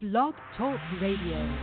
[0.00, 1.58] Blog Talk Radio.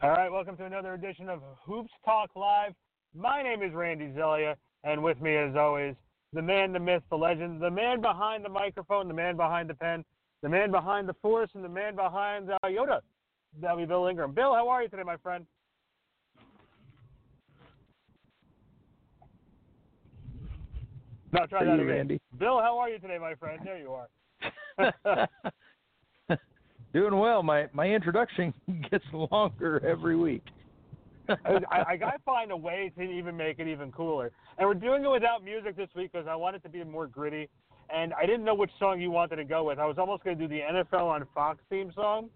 [0.00, 2.72] All right, welcome to another edition of Hoops Talk Live.
[3.16, 5.96] My name is Randy Zellea, and with me, as always,
[6.32, 9.74] the man, the myth, the legend, the man behind the microphone, the man behind the
[9.74, 10.04] pen,
[10.40, 13.00] the man behind the force, and the man behind uh, Yoda.
[13.60, 14.34] That'll be Bill Ingram.
[14.34, 15.44] Bill, how are you today, my friend?
[21.32, 21.86] No, try Are that again.
[21.86, 22.20] Randy?
[22.38, 23.58] Bill, how are you today, my friend?
[23.64, 24.06] There you are.
[26.92, 27.42] Doing well.
[27.42, 28.54] My my introduction
[28.90, 30.42] gets longer every week.
[31.28, 34.30] I, I gotta find a way to even make it even cooler.
[34.58, 37.06] And we're doing it without music this week because I want it to be more
[37.06, 37.48] gritty.
[37.94, 39.78] And I didn't know which song you wanted to go with.
[39.78, 42.30] I was almost gonna do the NFL on Fox theme song,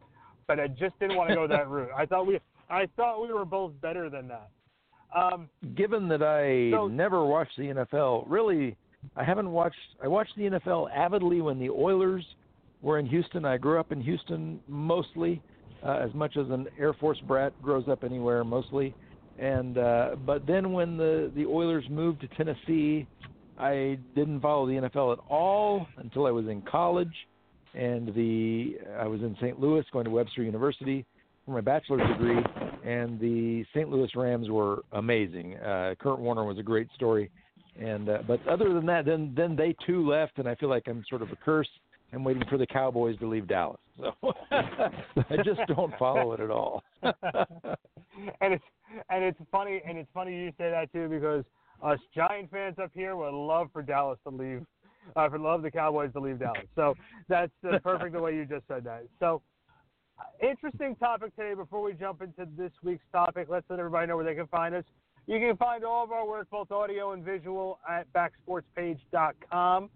[0.47, 1.91] but I just didn't want to go that route.
[1.97, 2.39] I thought we
[2.69, 4.51] I thought we were both better than that.
[5.17, 8.77] Um, Given that I So- never watched the NFL, really,
[9.17, 9.77] I haven't watched.
[10.03, 12.25] I watched the NFL avidly when the Oilers
[12.83, 13.45] were in Houston.
[13.45, 15.43] I grew up in Houston mostly,
[15.85, 18.95] uh, as much as an Air Force brat grows up anywhere mostly.
[19.39, 23.07] And uh, but then when the the Oilers moved to Tennessee,
[23.59, 27.13] I didn't follow the NFL at all until I was in college,
[27.75, 29.59] and the I was in St.
[29.59, 31.05] Louis going to Webster University
[31.45, 32.43] for my bachelor's degree,
[32.85, 33.89] and the St.
[33.89, 35.57] Louis Rams were amazing.
[35.57, 37.31] Uh, Kurt Warner was a great story,
[37.81, 40.85] and uh, but other than that, then then they too left, and I feel like
[40.87, 41.69] I'm sort of a curse.
[42.13, 44.13] I'm waiting for the Cowboys to leave Dallas, so
[44.51, 46.83] I just don't follow it at all.
[47.03, 48.65] and it's
[49.09, 51.45] and it's funny and it's funny you say that too because
[51.83, 54.67] us Giant fans up here would love for Dallas to leave,
[55.17, 56.67] uh, for love the Cowboys to leave Dallas.
[56.75, 56.95] So
[57.29, 59.05] that's uh, perfect the way you just said that.
[59.19, 59.41] So
[60.19, 61.55] uh, interesting topic today.
[61.55, 64.75] Before we jump into this week's topic, let's let everybody know where they can find
[64.75, 64.85] us.
[65.27, 69.91] You can find all of our work, both audio and visual, at backsportspage.com.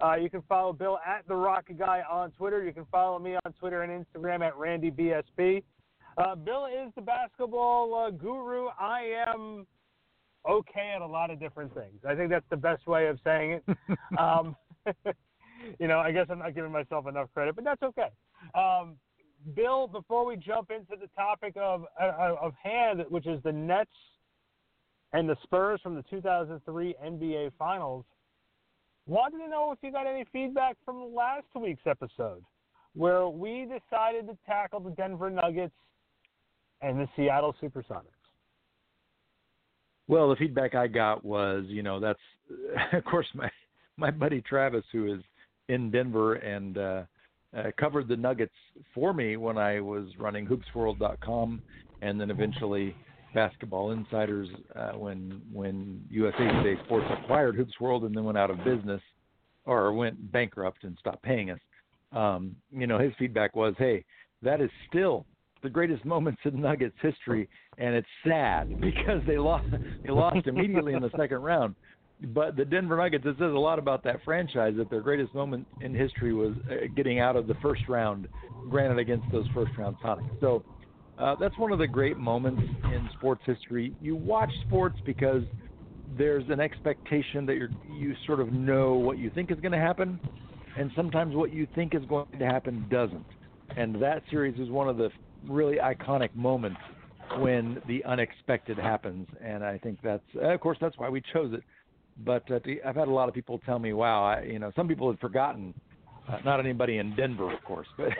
[0.00, 2.64] Uh, you can follow Bill at the Rocket Guy on Twitter.
[2.64, 5.62] You can follow me on Twitter and Instagram at RandyBSP.
[6.16, 8.68] Uh, Bill is the basketball uh, guru.
[8.78, 9.66] I am
[10.48, 12.00] okay at a lot of different things.
[12.08, 13.98] I think that's the best way of saying it.
[14.18, 14.56] um,
[15.78, 18.08] you know, I guess I'm not giving myself enough credit, but that's okay.
[18.54, 18.96] Um,
[19.54, 23.90] Bill, before we jump into the topic of uh, of hand, which is the Nets
[25.12, 28.04] and the Spurs from the 2003 NBA Finals,
[29.06, 32.42] wanted to know if you got any feedback from last week's episode,
[32.94, 35.74] where we decided to tackle the Denver Nuggets
[36.82, 38.04] and the Seattle SuperSonics.
[40.08, 42.18] Well, the feedback I got was, you know, that's
[42.92, 43.50] of course my
[43.96, 45.20] my buddy Travis, who is
[45.68, 47.02] in Denver and uh,
[47.56, 48.54] uh, covered the Nuggets
[48.94, 51.62] for me when I was running HoopsWorld.com,
[52.02, 52.94] and then eventually
[53.34, 58.50] Basketball Insiders uh, when when USA Today Sports acquired Hoops World and then went out
[58.50, 59.02] of business
[59.64, 61.58] or went bankrupt and stopped paying us.
[62.12, 64.04] Um, you know, his feedback was, "Hey,
[64.42, 65.26] that is still
[65.62, 69.66] the greatest moments in Nuggets history, and it's sad because they lost
[70.04, 71.74] they lost immediately in the second round.
[72.34, 75.66] But the Denver Nuggets, it says a lot about that franchise that their greatest moment
[75.80, 78.26] in history was uh, getting out of the first round,
[78.68, 80.28] granted against those first round Sonics.
[80.40, 80.64] So
[81.18, 83.94] uh, that's one of the great moments in sports history.
[84.00, 85.42] You watch sports because
[86.16, 89.78] there's an expectation that you're you sort of know what you think is going to
[89.78, 90.20] happen,
[90.76, 93.26] and sometimes what you think is going to happen doesn't.
[93.76, 95.10] And that series is one of the
[95.46, 96.80] really iconic moments
[97.38, 101.62] when the unexpected happens, and I think that's of course that's why we chose it.
[102.24, 104.86] But uh, I've had a lot of people tell me, "Wow, I, you know, some
[104.88, 105.74] people had forgotten."
[106.28, 108.12] Uh, not anybody in Denver, of course, but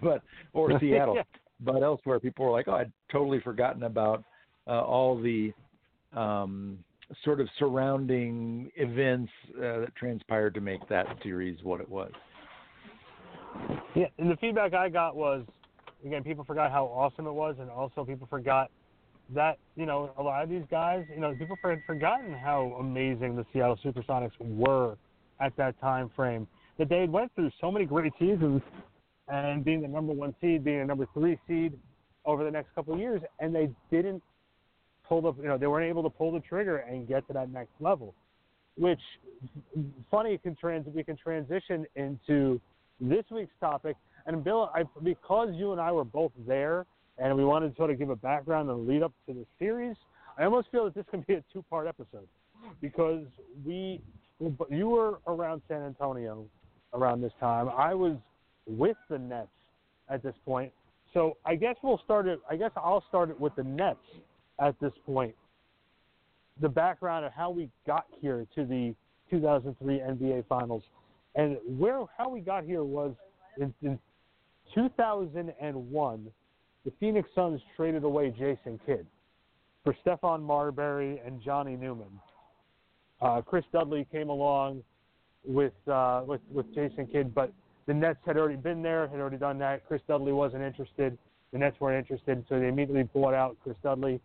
[0.00, 0.22] but
[0.52, 1.18] or Seattle.
[1.60, 4.24] But elsewhere, people were like, "Oh, I'd totally forgotten about
[4.66, 5.52] uh, all the
[6.12, 6.78] um,
[7.24, 12.12] sort of surrounding events uh, that transpired to make that series what it was."
[13.94, 15.44] Yeah, and the feedback I got was,
[16.04, 18.70] again, people forgot how awesome it was, and also people forgot
[19.34, 23.36] that you know a lot of these guys, you know, people had forgotten how amazing
[23.36, 24.96] the Seattle SuperSonics were
[25.40, 26.46] at that time frame.
[26.78, 28.62] That they went through so many great seasons,
[29.30, 31.78] and being the number one seed, being a number three seed
[32.24, 34.22] over the next couple of years, and they didn't
[35.08, 37.50] pull the, you know, they weren't able to pull the trigger and get to that
[37.50, 38.14] next level.
[38.76, 39.00] Which,
[40.10, 42.60] funny, can trans we can transition into
[43.00, 43.96] this week's topic.
[44.26, 46.86] And Bill, I, because you and I were both there,
[47.18, 49.96] and we wanted to sort of give a background and lead up to the series,
[50.38, 52.28] I almost feel that this can be a two-part episode
[52.80, 53.24] because
[53.66, 54.00] we,
[54.70, 56.44] you were around San Antonio
[56.94, 57.68] around this time.
[57.76, 58.16] I was
[58.68, 59.48] with the Nets
[60.08, 60.72] at this point.
[61.14, 62.40] So I guess we'll start it.
[62.50, 63.98] I guess I'll start it with the Nets
[64.60, 65.34] at this point.
[66.60, 68.94] The background of how we got here to the
[69.30, 70.82] 2003 NBA Finals,
[71.34, 73.14] and where how we got here was
[73.58, 73.98] in, in
[74.74, 76.26] 2001,
[76.84, 79.06] the Phoenix Suns traded away Jason Kidd
[79.84, 82.08] for Stephon Marbury and Johnny Newman.
[83.20, 84.82] Uh, Chris Dudley came along
[85.44, 87.52] with uh, with with Jason Kidd, but
[87.88, 89.84] the Nets had already been there, had already done that.
[89.88, 91.16] Chris Dudley wasn't interested.
[91.52, 94.20] The Nets weren't interested, so they immediately bought out Chris Dudley.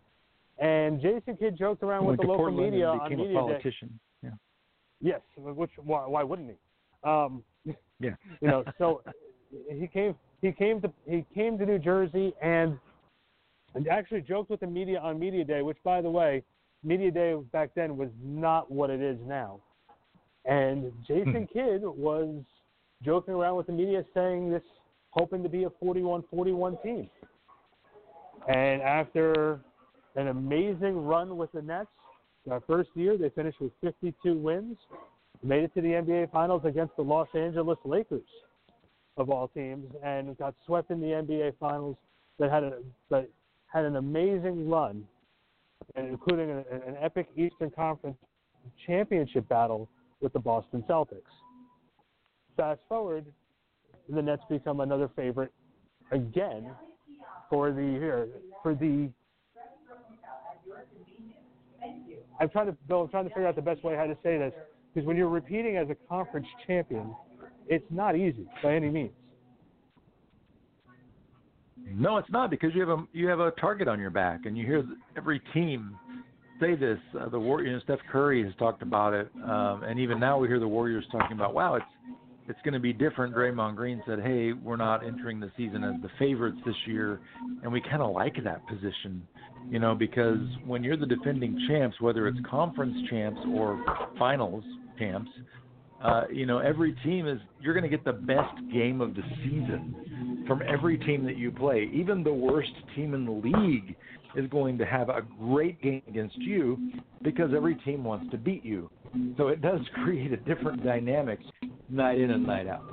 [0.58, 3.40] And Jason Kidd joked around with the local Portland media and on became media a
[3.40, 3.48] day.
[3.48, 3.98] politician.
[4.22, 4.30] Yeah.
[5.00, 7.08] Yes, which why, why wouldn't he?
[7.08, 7.42] Um,
[7.98, 8.10] Yeah.
[8.42, 9.02] you know, so
[9.70, 12.78] he came he came to he came to New Jersey and
[13.74, 16.42] and actually joked with the media on media day, which by the way,
[16.82, 19.60] media day back then was not what it is now.
[20.44, 22.42] And Jason Kidd was
[23.02, 24.62] joking around with the media saying this
[25.10, 27.08] hoping to be a 41-41 team.
[28.48, 29.60] And after
[30.16, 31.88] an amazing run with the Nets,
[32.46, 34.76] their first year they finished with 52 wins,
[35.42, 38.28] made it to the NBA Finals against the Los Angeles Lakers
[39.16, 41.96] of all teams, and got swept in the NBA Finals.
[42.40, 42.78] That had a
[43.10, 43.28] that
[43.72, 45.04] had an amazing run,
[45.94, 48.16] including an, an epic Eastern Conference
[48.84, 49.88] championship battle
[50.20, 51.30] with the Boston Celtics.
[52.56, 53.26] Fast forward,
[54.08, 55.52] the Nets become another favorite
[56.12, 56.70] again
[57.50, 58.28] for the here
[58.62, 59.10] for the.
[62.40, 63.02] I'm trying to Bill.
[63.02, 64.52] I'm trying to figure out the best way how to say this
[64.92, 67.14] because when you're repeating as a conference champion,
[67.68, 69.12] it's not easy by any means.
[71.92, 74.56] No, it's not because you have a you have a target on your back, and
[74.56, 74.84] you hear
[75.16, 75.96] every team
[76.60, 76.98] say this.
[77.18, 80.38] Uh, the War, you know, Steph Curry has talked about it, um, and even now
[80.38, 81.84] we hear the Warriors talking about, wow, it's
[82.48, 83.34] it's going to be different.
[83.34, 87.20] Draymond Green said, hey, we're not entering the season as the favorites this year,
[87.62, 89.26] and we kind of like that position,
[89.70, 93.82] you know, because when you're the defending champs, whether it's conference champs or
[94.18, 94.64] finals
[94.98, 95.30] champs,
[96.02, 99.22] uh, you know, every team is you're going to get the best game of the
[99.42, 101.88] season from every team that you play.
[101.94, 103.96] Even the worst team in the league
[104.36, 106.92] is going to have a great game against you
[107.22, 108.90] because every team wants to beat you.
[109.36, 111.38] So it does create a different dynamic
[111.88, 112.84] night in and night out.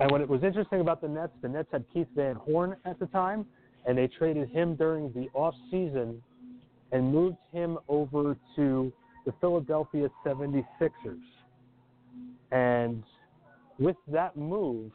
[0.00, 2.98] And what it was interesting about the Nets, the Nets had Keith Van Horn at
[2.98, 3.44] the time,
[3.86, 6.22] and they traded him during the off season
[6.92, 8.92] and moved him over to
[9.26, 10.64] the Philadelphia 76ers.
[12.50, 13.02] And
[13.78, 14.90] with that move,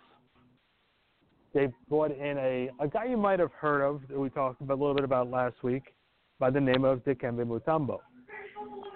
[1.56, 4.78] they brought in a, a guy you might have heard of that we talked about,
[4.78, 5.96] a little bit about last week
[6.38, 8.00] by the name of Dikembe Mutombo.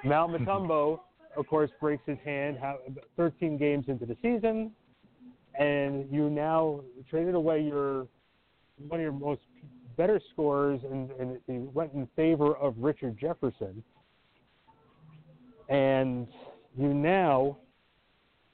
[0.04, 1.00] Mal Mutombo,
[1.38, 2.58] of course, breaks his hand
[3.16, 4.72] 13 games into the season,
[5.58, 8.08] and you now traded away your
[8.88, 9.42] one of your most
[9.96, 13.84] better scorers, and, and he went in favor of Richard Jefferson.
[15.70, 16.28] And
[16.78, 17.58] you now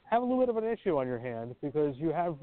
[0.03, 2.35] have a little bit of an issue on your hand because you have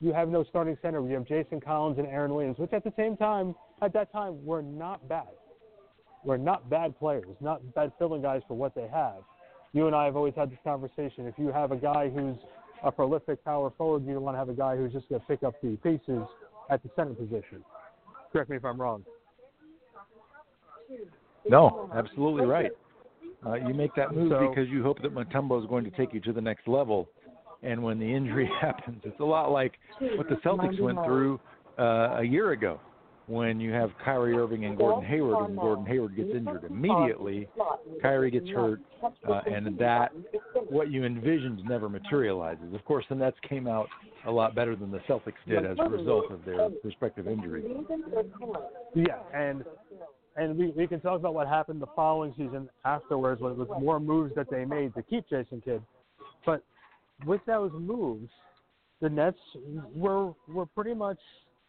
[0.00, 1.00] you have no starting center.
[1.06, 4.44] You have Jason Collins and Aaron Williams, which at the same time, at that time,
[4.44, 5.28] were not bad.
[6.24, 9.22] Were not bad players, not bad filling guys for what they have.
[9.72, 11.26] You and I have always had this conversation.
[11.26, 12.36] If you have a guy who's
[12.82, 15.26] a prolific power forward, you don't want to have a guy who's just going to
[15.26, 16.22] pick up the pieces
[16.70, 17.64] at the center position.
[18.32, 19.04] Correct me if I'm wrong.
[21.48, 22.70] No, absolutely right.
[23.46, 26.12] Uh, you make that move So- because you hope that Mutombo is going to take
[26.12, 27.08] you to the next level.
[27.62, 29.72] And when the injury happens, it's a lot like
[30.16, 31.40] what the Celtics went through
[31.78, 32.80] uh, a year ago
[33.28, 37.46] when you have Kyrie Irving and Gordon Hayward, and Gordon Hayward gets injured immediately.
[38.00, 38.80] Kyrie gets hurt,
[39.28, 40.12] uh, and that
[40.70, 42.74] what you envisioned never materializes.
[42.74, 43.88] Of course, the Nets came out
[44.26, 47.66] a lot better than the Celtics did as a result of their respective injuries.
[48.94, 49.62] Yeah, and
[50.36, 54.00] and we, we can talk about what happened the following season afterwards with, with more
[54.00, 55.82] moves that they made to keep Jason Kidd.
[56.46, 56.62] But
[57.24, 58.30] with those moves,
[59.00, 59.38] the Nets
[59.94, 61.18] were were pretty much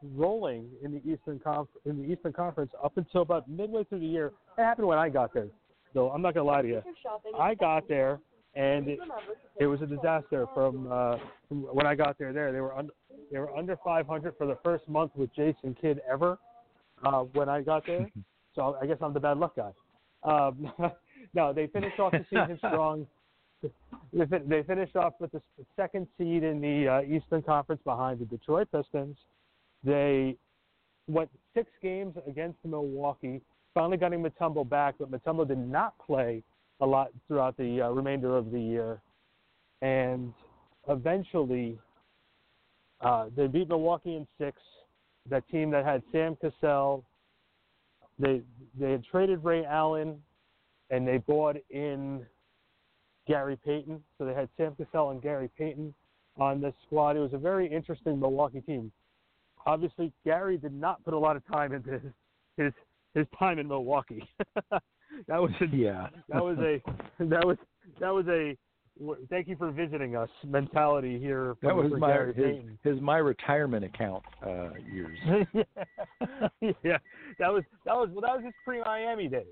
[0.01, 4.05] rolling in the Eastern Conf- in the Eastern Conference up until about midway through the
[4.05, 4.31] year.
[4.57, 5.47] It happened when I got there.
[5.93, 6.81] Though I'm not gonna lie to you,
[7.37, 8.19] I got there
[8.55, 8.99] and it,
[9.59, 12.33] it was a disaster from, uh, from when I got there.
[12.33, 12.89] There they were un-
[13.31, 16.39] they were under 500 for the first month with Jason Kidd ever
[17.03, 18.07] uh, when I got there.
[18.55, 19.71] So I guess I'm the bad luck guy.
[20.23, 20.73] Um,
[21.35, 23.05] no, they finished off the season strong.
[23.61, 25.41] They, fin- they finished off with the
[25.75, 29.17] second seed in the uh, Eastern Conference behind the Detroit Pistons.
[29.83, 30.35] They
[31.07, 33.41] went six games against Milwaukee.
[33.73, 36.43] Finally getting Mutombo back, but Mutombo did not play
[36.81, 39.01] a lot throughout the uh, remainder of the year.
[39.81, 40.33] And
[40.87, 41.77] eventually,
[43.01, 44.61] uh, they beat Milwaukee in six.
[45.29, 47.03] That team that had Sam Cassell,
[48.17, 48.41] they
[48.79, 50.19] they had traded Ray Allen,
[50.89, 52.25] and they bought in
[53.29, 54.03] Gary Payton.
[54.17, 55.93] So they had Sam Cassell and Gary Payton,
[56.39, 57.17] on this squad.
[57.17, 58.91] It was a very interesting Milwaukee team.
[59.65, 62.01] Obviously, Gary did not put a lot of time into his
[62.57, 62.73] his,
[63.13, 64.27] his time in Milwaukee.
[64.71, 64.81] that
[65.27, 66.07] was a, yeah.
[66.29, 66.81] that was a
[67.25, 67.57] that was
[67.99, 68.57] that was a
[69.29, 71.55] thank you for visiting us mentality here.
[71.61, 72.79] That was my Gary his, Payton.
[72.83, 75.17] his my retirement account uh, years.
[76.61, 76.97] yeah,
[77.37, 79.45] that was that was well, that was his pre-Miami days.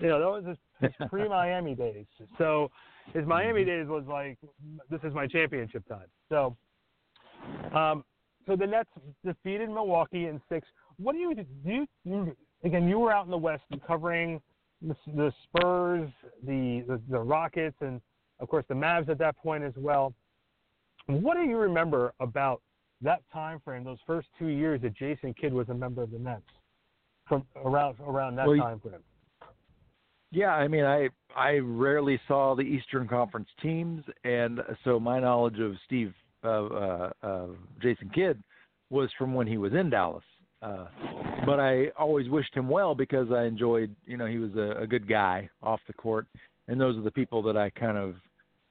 [0.00, 2.06] You know, that was his, his pre-Miami days.
[2.36, 2.70] So
[3.14, 4.38] his Miami days was like,
[4.90, 6.06] this is my championship time.
[6.28, 6.56] So,
[7.74, 8.04] um,
[8.46, 8.90] so the Nets
[9.24, 10.66] defeated Milwaukee in six.
[10.98, 11.44] What do you do?
[11.64, 12.88] You, you again?
[12.88, 14.40] You were out in the West covering
[14.80, 16.08] the, the Spurs,
[16.46, 18.00] the, the the Rockets, and
[18.40, 20.12] of course the Mavs at that point as well.
[21.06, 22.60] What do you remember about
[23.00, 26.18] that time frame, those first two years that Jason Kidd was a member of the
[26.18, 26.42] Nets,
[27.28, 28.94] from around around that Well, time frame?
[30.30, 35.58] Yeah, I mean, I I rarely saw the Eastern Conference teams, and so my knowledge
[35.58, 36.12] of Steve
[36.44, 37.46] uh, uh, uh,
[37.80, 38.42] Jason Kidd
[38.90, 40.24] was from when he was in Dallas.
[40.60, 40.86] Uh,
[41.46, 44.86] but I always wished him well because I enjoyed, you know, he was a, a
[44.86, 46.26] good guy off the court,
[46.66, 48.14] and those are the people that I kind of.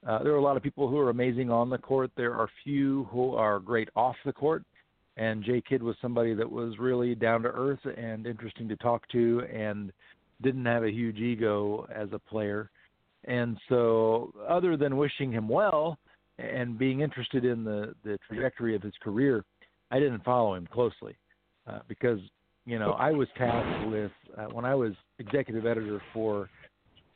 [0.06, 2.12] Uh, there are a lot of people who are amazing on the court.
[2.16, 4.64] There are few who are great off the court,
[5.18, 9.08] and Jay Kidd was somebody that was really down to earth and interesting to talk
[9.10, 9.92] to, and
[10.42, 12.70] didn't have a huge ego as a player.
[13.26, 15.98] And so, other than wishing him well
[16.38, 19.44] and being interested in the, the trajectory of his career,
[19.92, 21.18] I didn't follow him closely
[21.68, 22.20] uh, because,
[22.66, 26.50] you know, I was tasked with, uh, when I was executive editor for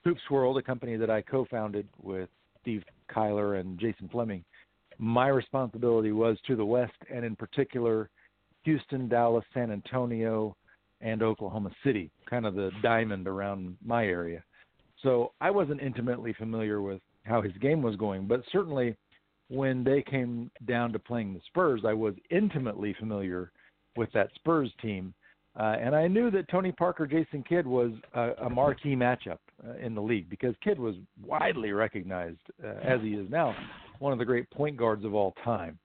[0.03, 2.29] Hoops World, a company that I co founded with
[2.61, 4.43] Steve Kyler and Jason Fleming,
[4.97, 8.09] my responsibility was to the West and, in particular,
[8.63, 10.55] Houston, Dallas, San Antonio,
[11.01, 14.43] and Oklahoma City, kind of the diamond around my area.
[15.01, 18.95] So I wasn't intimately familiar with how his game was going, but certainly
[19.49, 23.51] when they came down to playing the Spurs, I was intimately familiar
[23.97, 25.13] with that Spurs team.
[25.59, 29.73] Uh, and I knew that Tony Parker, Jason Kidd was a, a marquee matchup uh,
[29.81, 33.53] in the league because Kidd was widely recognized, uh, as he is now,
[33.99, 35.77] one of the great point guards of all time.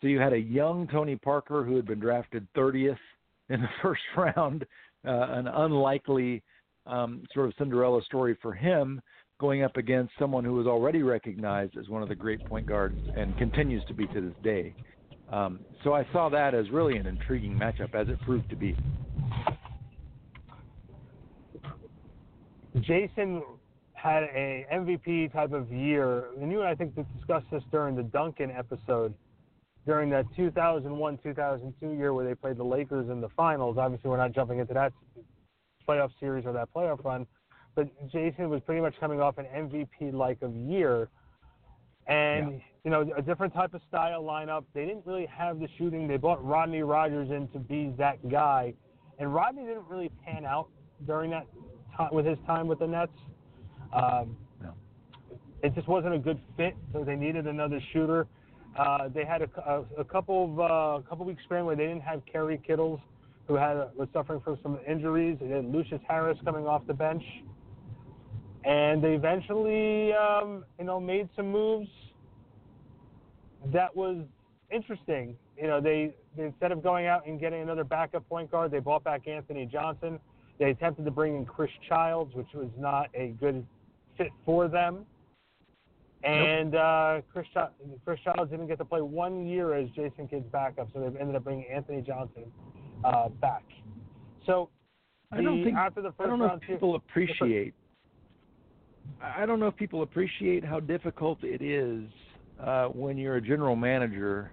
[0.00, 2.98] So you had a young Tony Parker who had been drafted 30th
[3.48, 4.64] in the first round,
[5.06, 6.42] uh, an unlikely
[6.86, 9.00] um, sort of Cinderella story for him,
[9.40, 12.98] going up against someone who was already recognized as one of the great point guards
[13.16, 14.74] and continues to be to this day.
[15.32, 18.76] Um, so I saw that as really an intriguing matchup, as it proved to be.
[22.80, 23.42] Jason
[23.94, 28.02] had a MVP type of year, and you and I think discussed this during the
[28.02, 29.14] Duncan episode
[29.86, 33.76] during that 2001-2002 year where they played the Lakers in the finals.
[33.78, 34.92] Obviously, we're not jumping into that
[35.86, 37.26] playoff series or that playoff run,
[37.74, 41.08] but Jason was pretty much coming off an MVP-like of year,
[42.06, 42.58] and Yeah.
[42.84, 44.64] you know a different type of style lineup.
[44.72, 46.06] They didn't really have the shooting.
[46.08, 48.72] They brought Rodney Rogers in to be that guy,
[49.18, 50.68] and Rodney didn't really pan out
[51.06, 51.46] during that
[51.96, 53.12] time with his time with the Nets.
[53.92, 54.72] Um, No.
[55.62, 58.26] It just wasn't a good fit, so they needed another shooter.
[58.78, 62.02] Uh, they had a, a, a couple of uh, couple weeks span where they didn't
[62.02, 63.00] have Kerry Kittles,
[63.46, 65.38] who had was suffering from some injuries.
[65.40, 67.22] They had Lucius Harris coming off the bench,
[68.64, 71.88] and they eventually, um, you know, made some moves.
[73.72, 74.24] That was
[74.70, 75.36] interesting.
[75.56, 78.80] You know, they, they instead of going out and getting another backup point guard, they
[78.80, 80.18] bought back Anthony Johnson.
[80.58, 83.64] They attempted to bring in Chris Childs, which was not a good
[84.16, 85.06] fit for them.
[86.24, 87.46] And uh, Chris,
[88.04, 91.36] Chris Childs didn't get to play one year as Jason Kidd's backup, so they ended
[91.36, 92.44] up bringing Anthony Johnson
[93.04, 93.64] uh, back.
[94.46, 94.70] So
[95.30, 97.74] I don't think after the I don't know round, if people appreciate.
[99.22, 102.04] I I don't know if people appreciate how difficult it is
[102.62, 104.50] uh, when you're a general manager.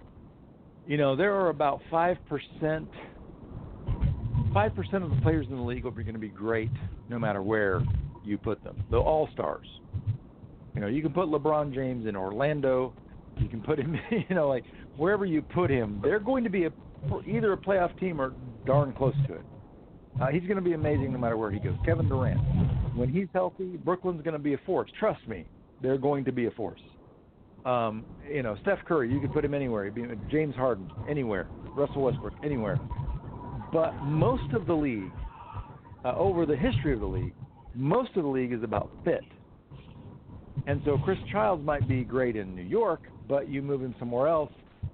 [0.86, 2.88] You know, there are about five percent.
[4.52, 6.70] Five percent of the players in the league are going to be great,
[7.08, 7.82] no matter where
[8.24, 8.82] you put them.
[8.90, 9.66] The all stars.
[10.74, 12.94] You know, you can put LeBron James in Orlando.
[13.38, 14.64] You can put him, you know, like
[14.96, 16.72] wherever you put him, they're going to be a
[17.26, 18.32] either a playoff team or
[18.64, 19.44] darn close to it.
[20.20, 21.74] Uh, he's going to be amazing no matter where he goes.
[21.84, 22.38] Kevin Durant,
[22.94, 24.90] when he's healthy, Brooklyn's going to be a force.
[24.98, 25.46] Trust me,
[25.80, 26.80] they're going to be a force.
[27.64, 29.90] Um, you know, Steph Curry, you could put him anywhere.
[29.90, 31.48] Be, James Harden, anywhere.
[31.74, 32.78] Russell Westbrook, anywhere.
[33.72, 35.10] But most of the league,
[36.04, 37.34] uh, over the history of the league,
[37.74, 39.24] most of the league is about fit.
[40.66, 44.28] And so Chris Childs might be great in New York, but you move him somewhere
[44.28, 44.50] else,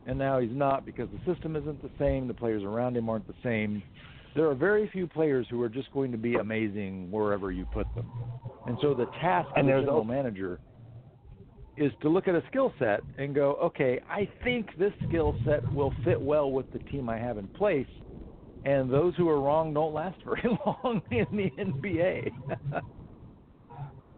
[0.07, 2.27] and now he's not because the system isn't the same.
[2.27, 3.83] The players around him aren't the same.
[4.35, 7.87] There are very few players who are just going to be amazing wherever you put
[7.95, 8.11] them.
[8.67, 10.61] And so the task of And the there's general also- manager
[11.77, 15.71] is to look at a skill set and go, okay, I think this skill set
[15.73, 17.87] will fit well with the team I have in place.
[18.65, 22.31] And those who are wrong don't last very long in the NBA.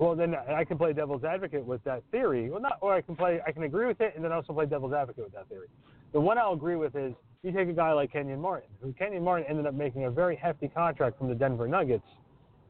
[0.00, 2.48] well, then I can play devil's advocate with that theory.
[2.48, 4.64] Well, not, or I can play, I can agree with it, and then also play
[4.64, 5.68] devil's advocate with that theory.
[6.14, 9.22] The one I'll agree with is you take a guy like Kenyon Martin, who Kenyon
[9.22, 12.06] Martin ended up making a very hefty contract from the Denver Nuggets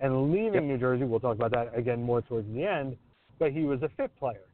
[0.01, 0.63] and leaving yep.
[0.65, 1.05] New Jersey.
[1.05, 2.97] We'll talk about that again more towards the end,
[3.39, 4.49] but he was a fit player.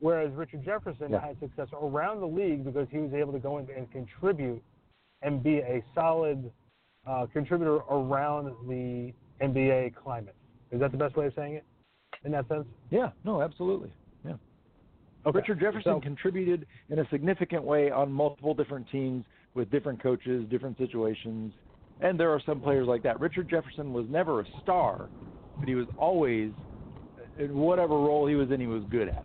[0.00, 1.20] Whereas Richard Jefferson yeah.
[1.20, 4.62] had success around the league because he was able to go in and contribute
[5.20, 6.50] and be a solid
[7.06, 9.12] uh, contributor around the
[9.42, 10.34] NBA climate.
[10.70, 11.64] Is that the best way of saying it
[12.24, 12.64] in that sense?
[12.90, 13.90] Yeah, no, absolutely.
[14.24, 14.34] Yeah.
[15.26, 15.38] Okay.
[15.38, 19.24] Richard Jefferson so, contributed in a significant way on multiple different teams
[19.54, 21.52] with different coaches, different situations.
[22.00, 23.20] And there are some players like that.
[23.20, 25.08] Richard Jefferson was never a star,
[25.58, 26.50] but he was always,
[27.38, 29.24] in whatever role he was in, he was good at.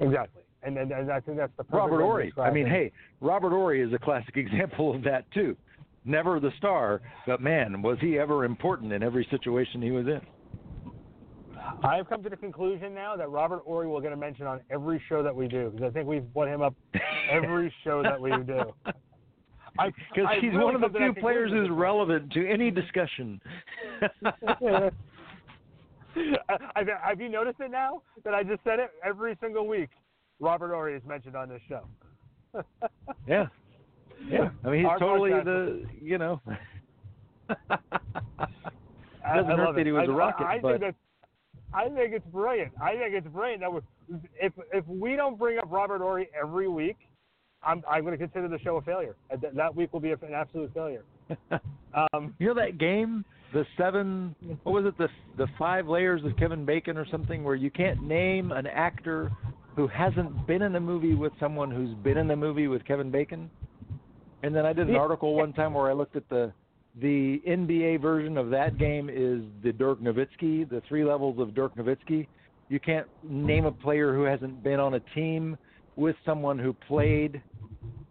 [0.00, 0.42] Exactly.
[0.62, 2.32] And, and, and I think that's the Robert Horry.
[2.38, 5.56] I mean, hey, Robert Horry is a classic example of that too.
[6.04, 10.20] Never the star, but man, was he ever important in every situation he was in.
[11.84, 15.02] I've come to the conclusion now that Robert Horry will get a mention on every
[15.08, 16.74] show that we do because I think we've put him up
[17.30, 18.72] every show that we do.
[19.74, 23.40] Because he's really one of the few players who's relevant to any discussion.
[26.74, 29.90] have you noticed it now that I just said it every single week?
[30.40, 31.86] Robert Horry is mentioned on this show.
[33.26, 33.46] yeah,
[34.28, 34.50] yeah.
[34.64, 36.40] I mean, he's Our totally the you know.
[37.48, 37.70] doesn't
[39.58, 40.96] hurt that he was I, a rocket, I, I but think that's,
[41.74, 42.72] I think it's brilliant.
[42.80, 43.82] I think it's brilliant that
[44.40, 46.96] if if we don't bring up Robert Horry every week,
[47.62, 49.16] I'm I'm going to consider the show a failure.
[49.30, 51.04] That, that week will be an absolute failure.
[52.14, 56.34] Um, you know that game the seven what was it the the five layers of
[56.38, 59.30] Kevin Bacon or something where you can't name an actor
[59.76, 63.10] who hasn't been in a movie with someone who's been in a movie with Kevin
[63.10, 63.50] Bacon.
[64.42, 66.52] And then I did an article one time where I looked at the
[67.00, 71.74] the NBA version of that game is the Dirk Nowitzki, the three levels of Dirk
[71.76, 72.26] Nowitzki.
[72.68, 75.56] You can't name a player who hasn't been on a team
[75.96, 77.42] with someone who played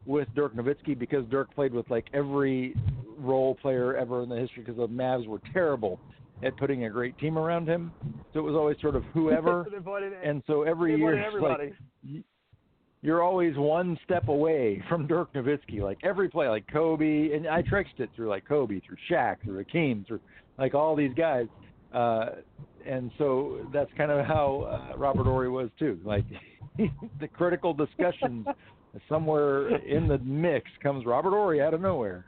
[0.06, 2.76] with Dirk Nowitzki because Dirk played with like every
[3.17, 6.00] role player ever in the history because the Mavs were terrible
[6.44, 7.91] at putting a great team around him.
[8.34, 9.65] So it was always sort of whoever.
[10.24, 11.74] and so every year like
[13.02, 15.82] you're always one step away from Dirk Nowitzki.
[15.82, 19.58] Like every play, like Kobe, and I trexed it through like Kobe, through Shaq, through
[19.58, 20.20] Hakeem, through
[20.58, 21.48] like all these guys.
[21.94, 22.30] Uh,
[22.86, 26.00] and so that's kind of how uh, Robert Horry was too.
[26.04, 26.26] Like
[27.20, 28.46] the critical discussions
[29.10, 32.26] somewhere in the mix comes Robert Horry out of nowhere.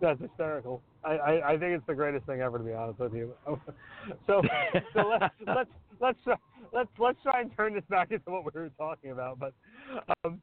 [0.00, 0.82] That's hysterical.
[1.08, 3.32] I, I, I think it's the greatest thing ever, to be honest with you.
[4.26, 4.42] so
[4.94, 6.18] so let's let's let's
[6.72, 9.38] let's let's try and turn this back into what we were talking about.
[9.38, 9.54] But
[10.24, 10.40] um,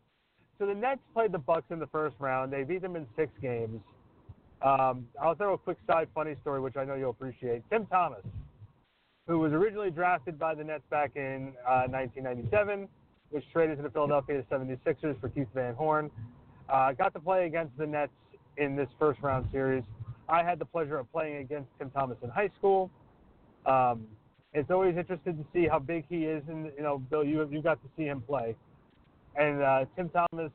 [0.57, 2.51] so the Nets played the Bucks in the first round.
[2.51, 3.79] They beat them in six games.
[4.61, 7.61] Um, I'll throw a quick side funny story, which I know you'll appreciate.
[7.69, 8.23] Tim Thomas,
[9.27, 12.87] who was originally drafted by the Nets back in uh, 1997
[13.31, 16.09] was traded to the Philadelphia 76ers for Keith Van Horn.
[16.69, 18.13] Uh, got to play against the Nets
[18.57, 19.83] in this first round series.
[20.27, 22.89] I had the pleasure of playing against Tim Thomas in high school.
[23.65, 24.07] Um,
[24.53, 27.61] it's always interesting to see how big he is, and you know, Bill, you you
[27.61, 28.55] got to see him play.
[29.35, 30.51] And uh, Tim Thomas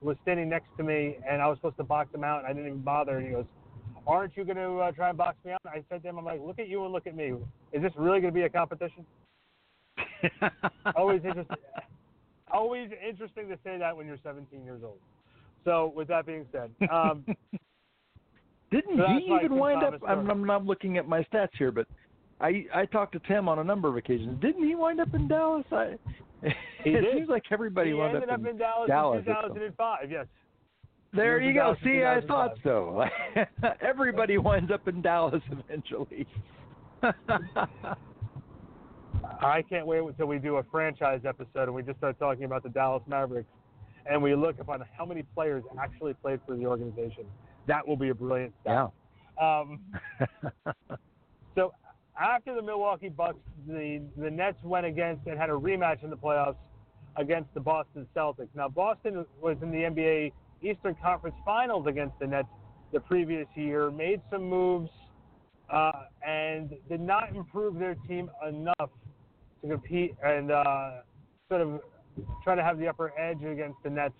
[0.00, 2.52] was standing next to me, and I was supposed to box him out, and I
[2.52, 3.18] didn't even bother.
[3.18, 3.44] And he goes,
[4.06, 6.24] "Aren't you going to uh, try and box me out?" I said to him, "I'm
[6.24, 7.34] like, look at you and look at me.
[7.72, 9.06] Is this really going to be a competition?"
[10.96, 11.56] always interesting
[12.50, 14.98] always interesting to say that when you're 17 years old.
[15.64, 17.24] So, with that being said, um,
[18.70, 20.00] didn't so he even wind up?
[20.06, 21.86] I'm, I'm not looking at my stats here, but
[22.40, 24.40] I I talked to Tim on a number of occasions.
[24.40, 25.64] Didn't he wind up in Dallas?
[25.72, 25.94] I,
[26.84, 27.14] he it did.
[27.14, 30.10] seems like everybody he wound ended up, up in, in Dallas, Dallas in 2005.
[30.10, 30.26] Yes.
[31.12, 31.74] There you go.
[31.82, 33.04] See, I thought so.
[33.80, 36.26] everybody winds up in Dallas eventually.
[39.40, 42.62] I can't wait until we do a franchise episode and we just start talking about
[42.62, 43.48] the Dallas Mavericks
[44.08, 47.24] and we look upon how many players actually played for the organization.
[47.68, 48.92] That will be a brilliant stuff.
[49.40, 49.60] Yeah.
[49.60, 49.80] Um,
[51.54, 51.72] so
[52.20, 56.16] after the Milwaukee Bucks, the the Nets went against and had a rematch in the
[56.16, 56.56] playoffs
[57.16, 58.48] against the Boston Celtics.
[58.54, 62.48] Now Boston was in the NBA Eastern Conference Finals against the Nets
[62.92, 64.90] the previous year, made some moves,
[65.70, 68.90] uh, and did not improve their team enough
[69.60, 70.90] to compete and uh,
[71.48, 71.80] sort of
[72.42, 74.14] try to have the upper edge against the Nets.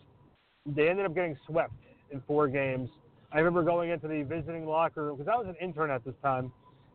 [0.66, 1.72] They ended up getting swept
[2.10, 2.90] in four games.
[3.32, 6.14] I remember going into the visiting locker room because I was an intern at this
[6.22, 6.50] time,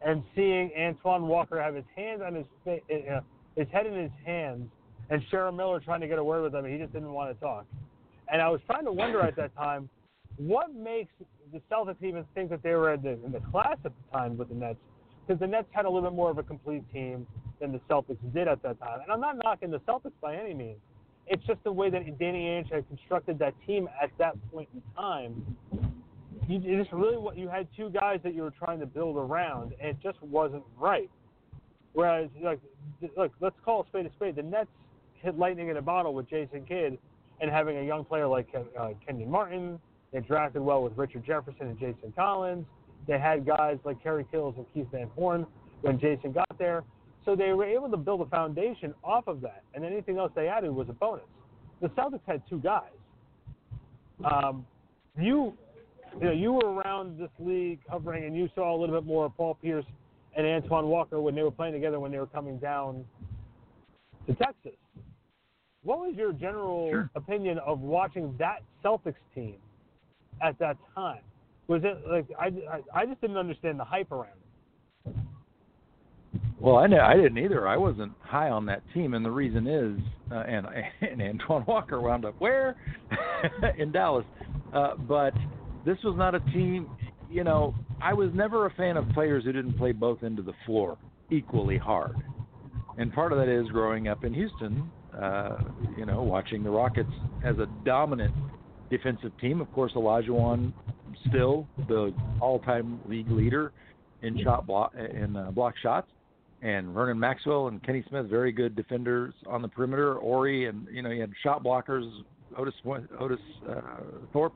[0.06, 3.22] and seeing Antoine Walker have his hands on his fa- uh,
[3.56, 4.68] his head in his hands,
[5.10, 7.40] and Sharon Miller trying to get a word with him, he just didn't want to
[7.40, 7.66] talk.
[8.32, 9.90] And I was trying to wonder at that time,
[10.38, 11.12] what makes
[11.52, 14.38] the Celtics even think that they were in the, in the class at the time
[14.38, 14.80] with the Nets?
[15.26, 17.28] Because the Nets had a little bit more of a complete team
[17.60, 19.02] than the Celtics did at that time.
[19.04, 20.80] And I'm not knocking the Celtics by any means.
[21.28, 24.82] It's just the way that Danny Ainge had constructed that team at that point in
[24.96, 25.56] time.
[26.48, 29.74] You just really what you had two guys that you were trying to build around,
[29.80, 31.10] and it just wasn't right.
[31.94, 32.60] Whereas, like,
[33.16, 34.36] look, let's call a spade a spade.
[34.36, 34.70] The Nets
[35.16, 36.98] hit lightning in a bottle with Jason Kidd
[37.40, 38.48] and having a young player like
[38.80, 39.80] uh, Kenyon Martin.
[40.12, 42.66] They drafted well with Richard Jefferson and Jason Collins.
[43.08, 45.46] They had guys like Kerry Kittles and Keith Van Horn
[45.82, 46.84] when Jason got there.
[47.26, 50.48] So they were able to build a foundation off of that, and anything else they
[50.48, 51.26] added was a bonus.
[51.82, 52.84] The Celtics had two guys.
[54.24, 54.66] Um,
[55.18, 55.54] you,
[56.20, 59.26] you know, you were around this league covering, and you saw a little bit more
[59.26, 59.86] of Paul Pierce
[60.36, 63.06] and Antoine Walker when they were playing together when they were coming down
[64.28, 64.74] to Texas.
[65.84, 67.10] What was your general sure.
[67.16, 69.56] opinion of watching that Celtics team
[70.42, 71.22] at that time?
[71.68, 75.16] Was it like I, I, I just didn't understand the hype around it.
[76.60, 77.68] Well, I know I didn't either.
[77.68, 80.00] I wasn't high on that team, and the reason is,
[80.32, 80.66] uh, and
[81.02, 82.78] and Antoine Walker wound up where
[83.78, 84.26] in Dallas,
[84.74, 85.34] uh, but
[85.86, 86.90] this was not a team.
[87.30, 90.46] You know, I was never a fan of players who didn't play both ends of
[90.46, 90.98] the floor
[91.32, 92.16] equally hard,
[92.98, 94.90] and part of that is growing up in Houston.
[95.14, 95.58] Uh,
[95.96, 97.12] you know, watching the Rockets
[97.46, 98.34] as a dominant
[98.90, 99.62] defensive team.
[99.62, 100.74] Of course, Olajuwon
[101.30, 103.72] still the all-time league leader
[104.24, 106.08] in shot block in uh, block shots
[106.64, 110.16] and Vernon Maxwell and Kenny Smith, very good defenders on the perimeter.
[110.16, 112.10] Horry and you know you had shot blockers,
[112.58, 112.74] Otis
[113.20, 113.82] Otis uh,
[114.32, 114.56] Thorpe.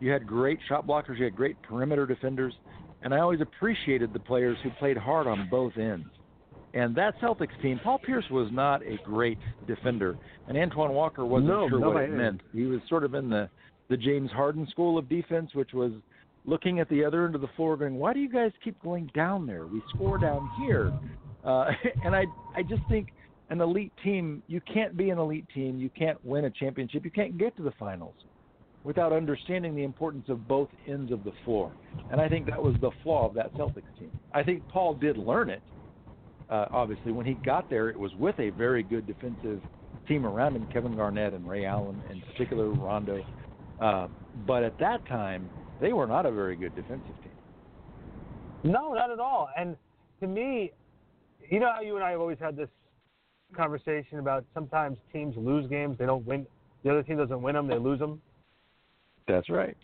[0.00, 1.18] You had great shot blockers.
[1.18, 2.54] You had great perimeter defenders,
[3.02, 6.08] and I always appreciated the players who played hard on both ends.
[6.74, 11.48] And that Celtics team, Paul Pierce was not a great defender, and Antoine Walker wasn't
[11.48, 12.42] no, sure no, what it meant.
[12.52, 13.48] He was sort of in the
[13.88, 15.92] the James Harden school of defense, which was
[16.44, 19.10] looking at the other end of the floor, going, "Why do you guys keep going
[19.14, 19.66] down there?
[19.66, 20.92] We score down here."
[21.42, 21.70] Uh,
[22.04, 23.08] and I I just think
[23.48, 27.10] an elite team, you can't be an elite team, you can't win a championship, you
[27.10, 28.14] can't get to the finals
[28.88, 31.70] without understanding the importance of both ends of the floor.
[32.10, 34.10] And I think that was the flaw of that Celtics team.
[34.32, 35.60] I think Paul did learn it.
[36.48, 39.60] Uh, obviously, when he got there, it was with a very good defensive
[40.08, 43.22] team around him, Kevin Garnett and Ray Allen, in particular Rondo.
[43.78, 44.08] Uh,
[44.46, 45.50] but at that time,
[45.82, 48.72] they were not a very good defensive team.
[48.72, 49.50] No, not at all.
[49.54, 49.76] And
[50.20, 50.72] to me,
[51.50, 52.70] you know how you and I have always had this
[53.54, 56.46] conversation about sometimes teams lose games, they don't win.
[56.84, 58.22] The other team doesn't win them, they lose them.
[59.28, 59.76] That's right.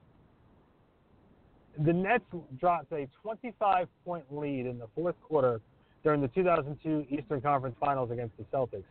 [1.85, 2.25] The Nets
[2.59, 5.61] dropped a 25 point lead in the fourth quarter
[6.03, 8.85] during the 2002 Eastern Conference Finals against the Celtics.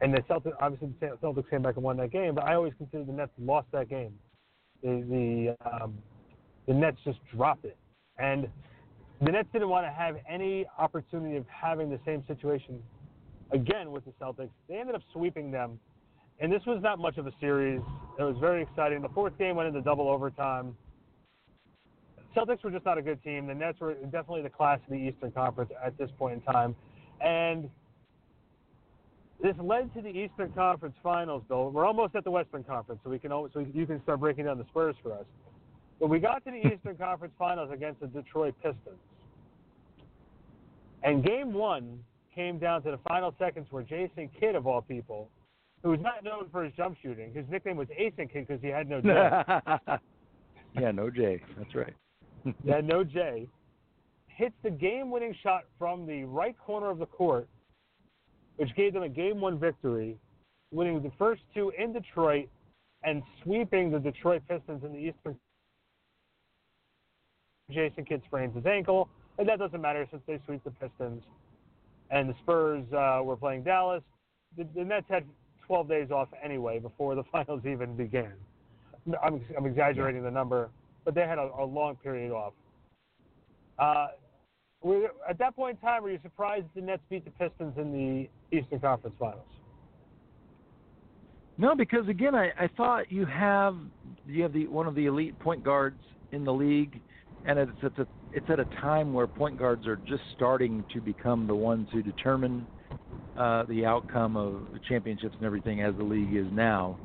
[0.00, 2.72] And the Celtics, obviously, the Celtics came back and won that game, but I always
[2.78, 4.14] consider the Nets lost that game.
[4.82, 5.98] The the, um,
[6.66, 7.76] the Nets just dropped it,
[8.18, 8.48] and
[9.20, 12.82] the Nets didn't want to have any opportunity of having the same situation
[13.52, 14.50] again with the Celtics.
[14.68, 15.78] They ended up sweeping them,
[16.40, 17.80] and this was not much of a series.
[18.18, 19.02] It was very exciting.
[19.02, 20.76] The fourth game went into double overtime.
[22.36, 23.46] Celtics were just not a good team.
[23.46, 26.74] The Nets were definitely the class of the Eastern Conference at this point in time,
[27.20, 27.68] and
[29.42, 31.42] this led to the Eastern Conference Finals.
[31.48, 34.44] Bill, we're almost at the Western Conference, so we can so you can start breaking
[34.44, 35.24] down the Spurs for us.
[36.00, 38.98] But we got to the Eastern Conference Finals against the Detroit Pistons.
[41.02, 41.98] And game one
[42.34, 45.28] came down to the final seconds where Jason Kidd, of all people,
[45.82, 48.68] who was not known for his jump shooting, his nickname was Asen Kidd because he
[48.68, 49.08] had no J.
[50.80, 51.42] yeah, no J.
[51.56, 51.94] That's right.
[52.64, 53.48] yeah, no J.
[54.26, 57.48] Hits the game-winning shot from the right corner of the court,
[58.56, 60.16] which gave them a game-one victory,
[60.70, 62.48] winning the first two in Detroit
[63.04, 65.36] and sweeping the Detroit Pistons in the Eastern.
[67.70, 71.22] Jason Kidd sprains his ankle and that doesn't matter since they sweep the Pistons,
[72.10, 74.02] and the Spurs uh, were playing Dallas.
[74.56, 75.24] The, the Nets had
[75.66, 78.32] 12 days off anyway before the finals even began.
[79.22, 80.70] I'm, I'm exaggerating the number,
[81.04, 82.52] but they had a, a long period off.
[83.78, 84.08] Uh,
[84.80, 87.92] were, at that point in time, were you surprised the Nets beat the Pistons in
[87.92, 89.44] the Eastern Conference Finals?
[91.58, 93.76] No, because again, I, I thought you have
[94.26, 96.00] you have the one of the elite point guards
[96.32, 97.00] in the league,
[97.44, 101.00] and it's it's a it's at a time where point guards are just starting to
[101.00, 102.66] become the ones who determine
[103.36, 106.98] uh, the outcome of championships and everything as the league is now.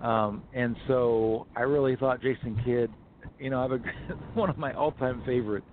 [0.00, 2.90] Um, and so I really thought Jason Kidd,
[3.38, 3.78] you know, I have a,
[4.34, 5.64] one of my all-time favorite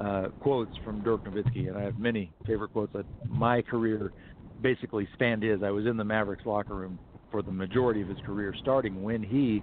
[0.00, 2.92] uh, quotes from Dirk Nowitzki, and I have many favorite quotes.
[2.92, 4.12] That my career
[4.62, 5.62] basically spanned his.
[5.62, 6.98] I was in the Mavericks locker room
[7.30, 9.62] for the majority of his career, starting when he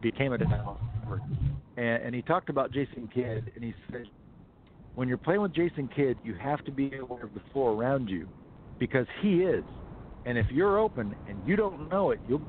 [0.00, 0.78] became a Dallas
[1.76, 4.04] and, and he talked about Jason Kidd, and he said,
[4.94, 8.08] when you're playing with Jason Kidd, you have to be aware of the floor around
[8.08, 8.28] you,
[8.82, 9.62] because he is.
[10.26, 12.42] And if you're open and you don't know it, you'll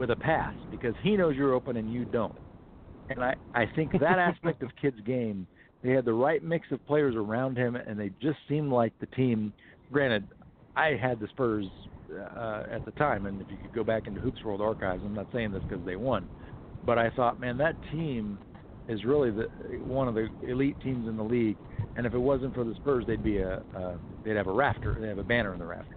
[0.00, 2.36] with a pass because he knows you're open and you don't.
[3.08, 5.46] And I I think that aspect of Kidd's game,
[5.84, 9.06] they had the right mix of players around him, and they just seemed like the
[9.06, 9.52] team.
[9.92, 10.26] Granted,
[10.74, 11.66] I had the Spurs
[12.12, 15.14] uh, at the time, and if you could go back into Hoops World archives, I'm
[15.14, 16.28] not saying this because they won,
[16.84, 18.40] but I thought, man, that team
[18.88, 19.44] is really the
[19.84, 21.56] one of the elite teams in the league.
[21.96, 23.62] And if it wasn't for the Spurs, they'd be a
[24.24, 25.96] they'd have a rafter, they'd have a banner in the rafter.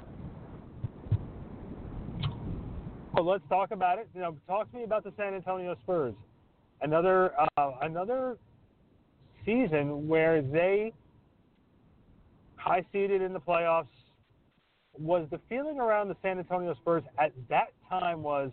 [3.14, 4.08] Well, let's talk about it.
[4.14, 6.14] You know, talk to me about the San Antonio Spurs.
[6.82, 8.38] Another uh, another
[9.44, 10.94] season where they
[12.58, 13.88] high seeded in the playoffs.
[15.00, 18.52] Was the feeling around the San Antonio Spurs at that time was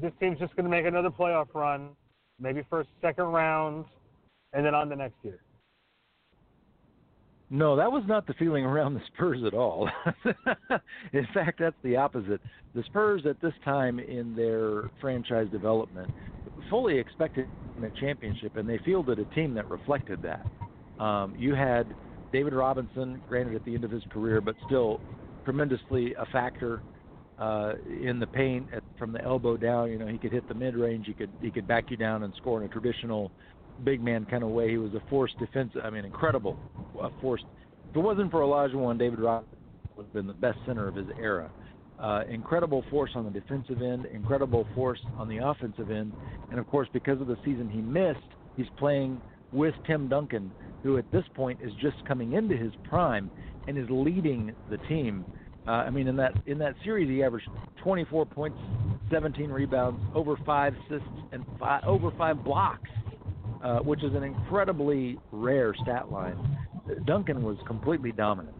[0.00, 1.90] this team's just going to make another playoff run,
[2.40, 3.84] maybe first, second round,
[4.52, 5.40] and then on the next year?
[7.50, 9.88] No, that was not the feeling around the Spurs at all.
[11.12, 12.42] in fact, that's the opposite.
[12.74, 16.10] The Spurs at this time in their franchise development
[16.68, 17.46] fully expected
[17.82, 21.02] a championship, and they fielded a team that reflected that.
[21.02, 21.86] Um, you had
[22.32, 25.00] David Robinson, granted at the end of his career, but still
[25.44, 26.82] tremendously a factor
[27.38, 29.90] uh, in the paint at, from the elbow down.
[29.90, 31.06] You know, he could hit the mid range.
[31.06, 33.30] He could he could back you down and score in a traditional
[33.84, 34.70] big man kind of way.
[34.70, 35.72] He was a force defense.
[35.82, 36.58] I mean, incredible
[37.00, 37.42] a force.
[37.90, 39.56] If it wasn't for Olajuwon, David Robinson
[39.96, 41.50] would have been the best center of his era.
[41.98, 46.12] Uh, incredible force on the defensive end, incredible force on the offensive end,
[46.50, 48.20] and of course, because of the season he missed,
[48.56, 49.20] he's playing
[49.52, 50.52] with Tim Duncan,
[50.84, 53.30] who at this point is just coming into his prime
[53.66, 55.24] and is leading the team
[55.68, 57.48] uh, I mean, in that in that series, he averaged
[57.82, 58.58] 24 points,
[59.10, 62.88] 17 rebounds, over five assists, and five, over five blocks,
[63.62, 66.36] uh, which is an incredibly rare stat line.
[67.06, 68.56] Duncan was completely dominant,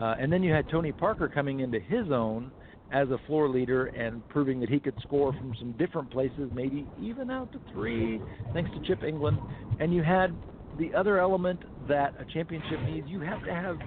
[0.00, 2.50] uh, and then you had Tony Parker coming into his own
[2.92, 6.84] as a floor leader and proving that he could score from some different places, maybe
[7.00, 8.20] even out to three,
[8.52, 9.38] thanks to Chip Engelland.
[9.78, 10.34] And you had
[10.80, 13.06] the other element that a championship needs.
[13.08, 13.78] You have to have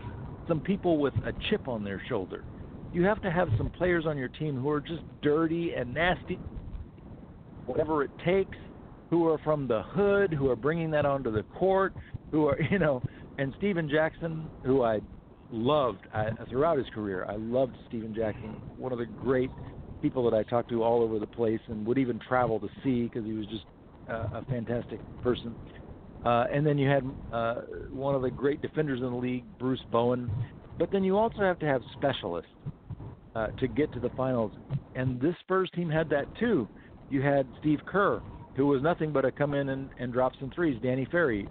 [0.48, 2.44] some people with a chip on their shoulder
[2.94, 6.40] you have to have some players on your team who are just dirty and nasty,
[7.66, 8.58] whatever it takes,
[9.10, 11.94] who are from the hood, who are bringing that onto the court,
[12.32, 13.02] who are, you know,
[13.40, 15.02] and Stephen Jackson, who I
[15.52, 17.26] loved I, throughout his career.
[17.28, 19.50] I loved Stephen Jackson, one of the great
[20.02, 23.04] people that I talked to all over the place and would even travel to see
[23.04, 23.64] because he was just
[24.08, 25.56] uh, a fantastic person.
[26.26, 27.56] Uh, and then you had uh,
[27.92, 30.32] one of the great defenders in the league, Bruce Bowen.
[30.80, 32.52] But then you also have to have specialists
[33.36, 34.52] uh, to get to the finals.
[34.96, 36.68] And this Spurs team had that too.
[37.10, 38.22] You had Steve Kerr,
[38.56, 40.80] who was nothing but a come in and, and drop some threes.
[40.82, 41.48] Danny Ferry,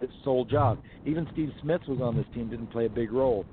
[0.00, 0.78] his sole job.
[1.06, 3.46] Even Steve Smith was on this team, didn't play a big role.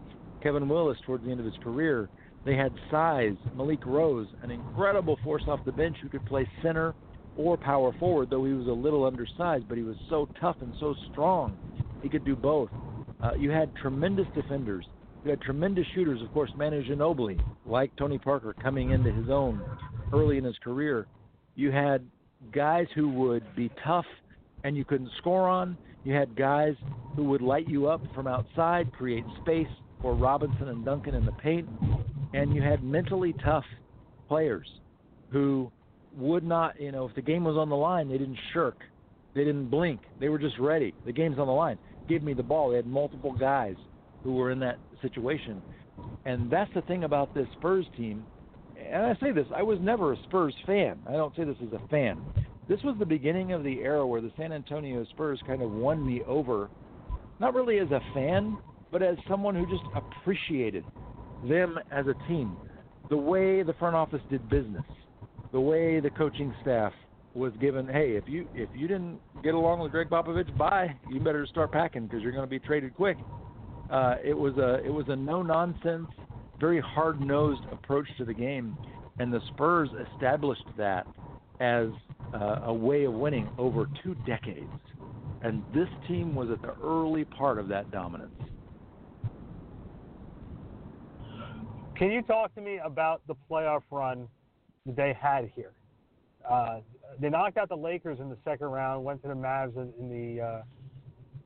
[0.43, 2.09] Kevin Willis, towards the end of his career,
[2.45, 3.35] they had size.
[3.55, 6.93] Malik Rose, an incredible force off the bench who could play center
[7.39, 10.73] or power forward, though he was a little undersized, but he was so tough and
[10.77, 11.57] so strong.
[12.03, 12.69] He could do both.
[13.23, 14.85] Uh, you had tremendous defenders.
[15.23, 19.61] You had tremendous shooters, of course, Manu Ginobili, like Tony Parker, coming into his own
[20.11, 21.07] early in his career.
[21.55, 22.05] You had
[22.53, 24.05] guys who would be tough
[24.65, 25.77] and you couldn't score on.
[26.03, 26.75] You had guys
[27.15, 29.67] who would light you up from outside, create space
[30.01, 31.69] for Robinson and Duncan in the paint.
[32.33, 33.65] And you had mentally tough
[34.27, 34.67] players
[35.31, 35.71] who
[36.19, 38.77] would not, you know, if the game was on the line, they didn't shirk.
[39.33, 40.01] They didn't blink.
[40.19, 40.93] They were just ready.
[41.05, 41.77] The game's on the line.
[42.07, 42.69] Give me the ball.
[42.69, 43.75] They had multiple guys
[44.23, 45.61] who were in that situation.
[46.25, 48.25] And that's the thing about this Spurs team.
[48.77, 50.99] And I say this, I was never a Spurs fan.
[51.07, 52.21] I don't say this as a fan.
[52.67, 56.05] This was the beginning of the era where the San Antonio Spurs kind of won
[56.05, 56.69] me over,
[57.39, 58.57] not really as a fan,
[58.91, 60.83] but as someone who just appreciated
[61.47, 62.55] them as a team.
[63.09, 64.83] The way the front office did business,
[65.51, 66.93] the way the coaching staff
[67.33, 70.95] was given, hey, if you if you didn't get along with Gregg Popovich, bye.
[71.09, 73.17] You better start packing because you're going to be traded quick.
[73.91, 76.07] Uh, it was a it was a no nonsense,
[76.59, 78.77] very hard nosed approach to the game,
[79.19, 81.07] and the Spurs established that
[81.59, 81.87] as
[82.33, 84.69] uh, a way of winning over two decades.
[85.41, 88.31] And this team was at the early part of that dominance.
[91.95, 94.27] Can you talk to me about the playoff run
[94.85, 95.71] they had here?
[96.49, 96.79] Uh,
[97.19, 100.09] they knocked out the Lakers in the second round, went to the Mavs in, in
[100.09, 100.61] the uh,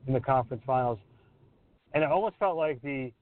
[0.06, 0.98] in the conference finals,
[1.94, 3.12] and it almost felt like the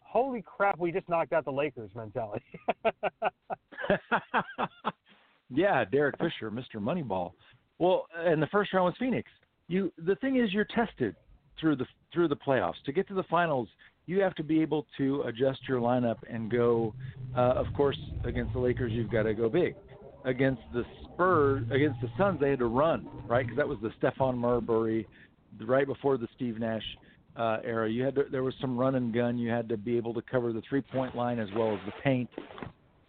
[0.00, 2.44] holy crap, we just knocked out the Lakers mentality.
[5.50, 6.76] yeah, Derek Fisher, Mr.
[6.76, 7.32] Moneyball.
[7.78, 9.30] Well, and the first round was Phoenix.
[9.68, 11.14] You the thing is you're tested
[11.60, 12.82] through the through the playoffs.
[12.86, 13.68] To get to the finals,
[14.06, 16.94] you have to be able to adjust your lineup and go
[17.36, 19.74] uh, of course against the Lakers you've got to go big.
[20.24, 23.46] Against the Spurs, against the Suns they had to run, right?
[23.46, 25.06] Cuz that was the Stephon Marbury
[25.64, 26.84] right before the Steve Nash
[27.36, 27.88] uh, era.
[27.88, 29.38] You had to, there was some run and gun.
[29.38, 31.92] You had to be able to cover the three point line as well as the
[32.02, 32.28] paint.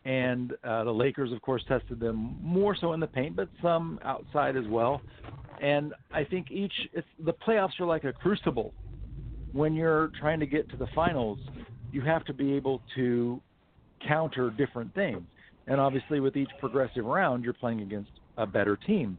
[0.05, 3.99] And uh, the Lakers, of course, tested them more so in the paint, but some
[4.03, 5.01] outside as well.
[5.61, 6.73] And I think each
[7.19, 8.73] the playoffs are like a crucible.
[9.51, 11.39] When you're trying to get to the finals,
[11.91, 13.41] you have to be able to
[14.07, 15.21] counter different things.
[15.67, 19.17] And obviously, with each progressive round, you're playing against a better team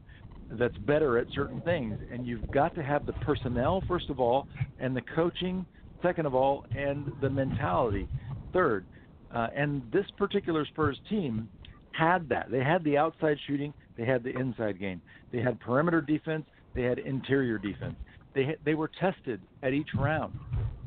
[0.53, 1.99] that's better at certain things.
[2.13, 4.49] And you've got to have the personnel, first of all,
[4.81, 5.65] and the coaching,
[6.03, 8.09] second of all, and the mentality,
[8.53, 8.85] third.
[9.33, 11.49] Uh, and this particular Spurs team
[11.93, 12.51] had that.
[12.51, 16.83] They had the outside shooting, they had the inside game, they had perimeter defense, they
[16.83, 17.95] had interior defense.
[18.35, 20.39] They they were tested at each round.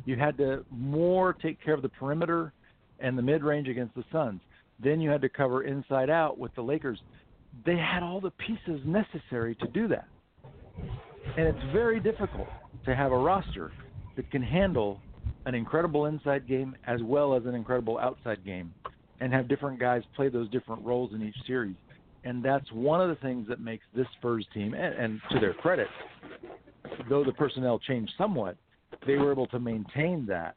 [0.05, 2.51] You had to more take care of the perimeter
[2.99, 4.41] and the mid range against the Suns.
[4.81, 6.99] Then you had to cover inside out with the Lakers
[7.65, 10.07] they had all the pieces necessary to do that.
[11.37, 12.47] And it's very difficult
[12.85, 13.71] to have a roster
[14.15, 14.99] that can handle
[15.45, 18.73] an incredible inside game as well as an incredible outside game
[19.19, 21.75] and have different guys play those different roles in each series.
[22.23, 25.53] And that's one of the things that makes this Spurs team, and, and to their
[25.53, 25.87] credit,
[27.09, 28.55] though the personnel changed somewhat,
[29.05, 30.55] they were able to maintain that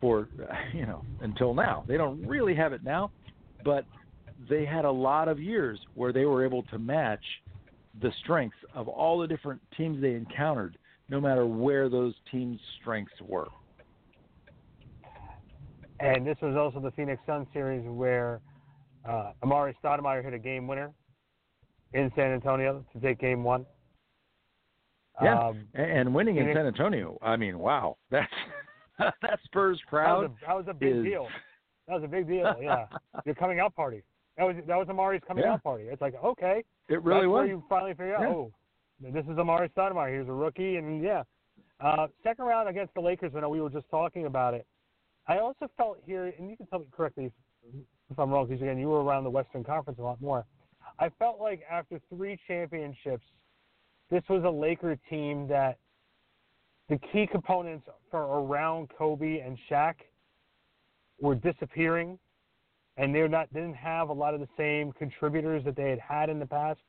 [0.00, 0.28] for,
[0.74, 1.84] you know, until now.
[1.88, 3.10] They don't really have it now,
[3.64, 3.84] but
[4.48, 7.24] they had a lot of years where they were able to match
[8.00, 13.12] the strengths of all the different teams they encountered, no matter where those teams' strengths
[13.26, 13.48] were.
[15.98, 18.40] And this was also the Phoenix Sun series where
[19.08, 20.92] uh, Amar'e Stoudemire hit a game winner
[21.92, 23.66] in San Antonio to take game one.
[25.22, 27.18] Yeah, um, and winning in San Antonio.
[27.20, 28.32] I mean, wow, that's
[28.98, 30.22] that Spurs crowd.
[30.22, 31.04] That was a, that was a big is...
[31.04, 31.28] deal.
[31.88, 32.54] That was a big deal.
[32.60, 32.86] Yeah,
[33.26, 34.02] your coming out party.
[34.36, 35.54] That was that was Amar'e's coming yeah.
[35.54, 35.84] out party.
[35.84, 37.48] It's like okay, it really was.
[37.48, 38.28] You finally figure out, yeah.
[38.28, 38.52] oh,
[39.00, 40.18] this is Amar'e Stoudemire.
[40.18, 41.22] He's a rookie, and yeah,
[41.80, 43.32] uh, second round against the Lakers.
[43.36, 44.66] I know we were just talking about it.
[45.26, 47.30] I also felt here, and you can tell me correctly
[48.10, 50.44] if, I'm wrong, because again, you were around the Western Conference a lot more.
[50.98, 53.24] I felt like after three championships,
[54.10, 55.78] this was a Laker team that
[56.88, 59.94] the key components for around Kobe and Shaq
[61.20, 62.18] were disappearing
[62.96, 66.28] and they're not didn't have a lot of the same contributors that they had had
[66.28, 66.80] in the past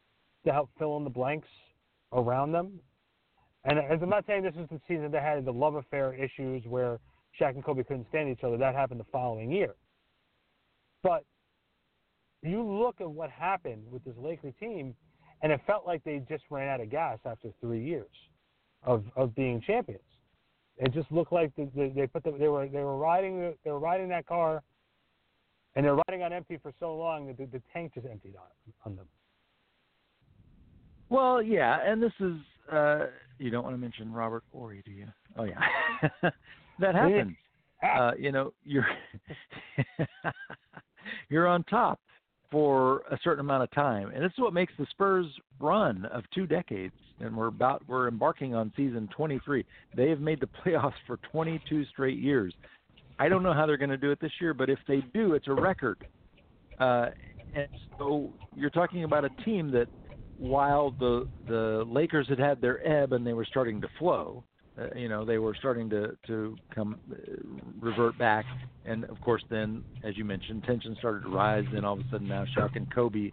[0.45, 1.47] to help fill in the blanks
[2.11, 2.79] around them.
[3.63, 6.63] And as I'm not saying this was the season they had the love affair issues
[6.65, 6.99] where
[7.39, 8.57] Shaq and Kobe couldn't stand each other.
[8.57, 9.75] That happened the following year.
[11.03, 11.23] But
[12.43, 14.95] you look at what happened with this Laker team,
[15.41, 18.11] and it felt like they just ran out of gas after three years
[18.83, 20.01] of of being champions.
[20.77, 23.79] It just looked like they, they put the, they were they were riding they were
[23.79, 24.63] riding that car
[25.75, 28.73] and they're riding on empty for so long that the, the tank just emptied on
[28.85, 29.07] on them.
[31.09, 32.37] Well, yeah, and this is
[32.71, 35.07] uh you don't want to mention Robert Horry, do you?
[35.37, 35.59] Oh yeah,
[36.79, 37.35] that happens.
[37.83, 38.85] Uh, you know, you're
[41.29, 41.99] you're on top
[42.51, 45.25] for a certain amount of time, and this is what makes the Spurs
[45.59, 46.93] run of two decades.
[47.19, 49.63] And we're about we're embarking on season 23.
[49.95, 52.53] They have made the playoffs for 22 straight years.
[53.19, 55.33] I don't know how they're going to do it this year, but if they do,
[55.33, 56.03] it's a record.
[56.79, 57.09] Uh,
[57.53, 59.87] and so you're talking about a team that,
[60.37, 64.43] while the the Lakers had had their ebb and they were starting to flow,
[64.79, 67.15] uh, you know, they were starting to to come uh,
[67.79, 68.45] revert back,
[68.85, 71.65] and of course, then as you mentioned, tension started to rise.
[71.73, 73.31] Then all of a sudden, now Shaq and Kobe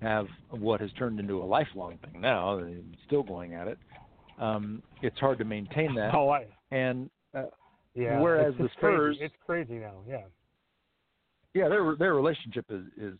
[0.00, 2.20] have what has turned into a lifelong thing.
[2.20, 2.70] Now they're
[3.06, 3.78] still going at it.
[4.40, 6.14] Um, it's hard to maintain that.
[6.14, 6.46] Oh, I.
[6.70, 7.44] And uh,
[7.94, 8.20] yeah.
[8.20, 9.24] Whereas the Spurs, crazy.
[9.24, 9.96] it's crazy now.
[10.08, 10.22] Yeah.
[11.54, 13.18] Yeah, their their relationship is is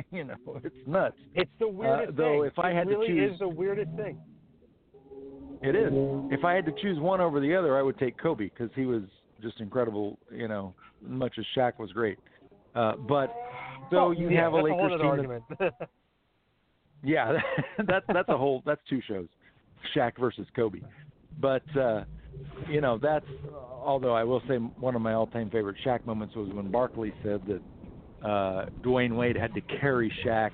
[0.10, 1.16] you know it's nuts.
[1.34, 2.50] It's the weirdest uh, though, thing.
[2.52, 4.18] if I it had really to choose, is the weirdest thing.
[5.62, 5.92] It is.
[6.30, 8.86] If I had to choose one over the other, I would take Kobe because he
[8.86, 9.02] was
[9.42, 10.18] just incredible.
[10.30, 12.18] You know, much as Shaq was great.
[12.74, 13.34] Uh, but
[13.90, 15.06] so oh, you yeah, have a Lakers team.
[15.06, 15.44] Argument.
[17.02, 17.32] yeah,
[17.86, 19.26] that's that's a whole that's two shows,
[19.96, 20.80] Shaq versus Kobe.
[21.40, 22.04] But uh,
[22.68, 26.50] you know, that's although I will say one of my all-time favorite Shaq moments was
[26.52, 30.50] when Barkley said that uh, Dwyane Wade had to carry Shaq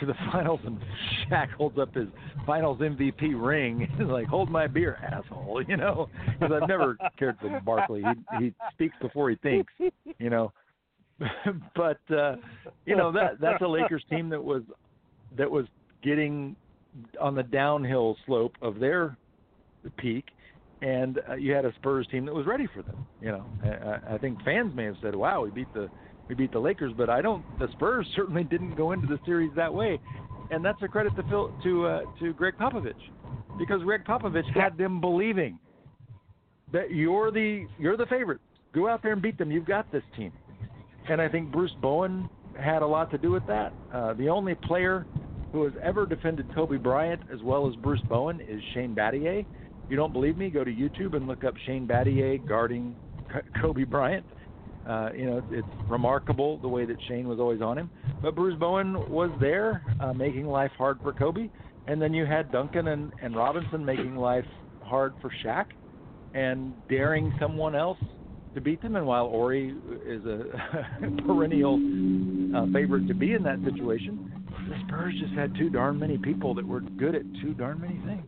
[0.00, 0.78] to the finals and
[1.30, 2.08] Shaq holds up his
[2.46, 6.08] finals MVP ring and like, hold my beer, asshole, you know?
[6.38, 8.02] Because I've never cared for Barkley.
[8.38, 9.72] He he speaks before he thinks,
[10.18, 10.52] you know.
[11.76, 12.36] but uh,
[12.86, 14.62] you know that that's a Lakers team that was
[15.36, 15.66] that was
[16.02, 16.56] getting
[17.20, 19.18] on the downhill slope of their
[19.98, 20.24] peak,
[20.80, 23.06] and uh, you had a Spurs team that was ready for them.
[23.20, 25.90] You know, I, I think fans may have said, "Wow, we beat the
[26.30, 27.44] we beat the Lakers," but I don't.
[27.58, 30.00] The Spurs certainly didn't go into the series that way,
[30.50, 32.94] and that's a credit to Phil to uh, to Gregg Popovich,
[33.58, 35.58] because Gregg Popovich had them believing
[36.72, 38.40] that you're the you're the favorite.
[38.72, 39.50] Go out there and beat them.
[39.50, 40.32] You've got this team,
[41.08, 42.28] and I think Bruce Bowen
[42.58, 43.72] had a lot to do with that.
[43.92, 45.06] Uh, the only player
[45.52, 49.40] who has ever defended Kobe Bryant as well as Bruce Bowen is Shane Battier.
[49.40, 52.94] If you don't believe me, go to YouTube and look up Shane Battier guarding
[53.60, 54.24] Kobe Bryant.
[54.90, 57.88] Uh, you know, it's remarkable the way that Shane was always on him.
[58.20, 61.48] But Bruce Bowen was there, uh, making life hard for Kobe.
[61.86, 64.44] And then you had Duncan and, and Robinson making life
[64.82, 65.66] hard for Shaq
[66.34, 67.98] and daring someone else
[68.56, 68.96] to beat them.
[68.96, 70.46] And while Horry is a
[71.24, 71.76] perennial
[72.56, 76.52] uh, favorite to be in that situation, the Spurs just had too darn many people
[76.54, 78.26] that were good at too darn many things.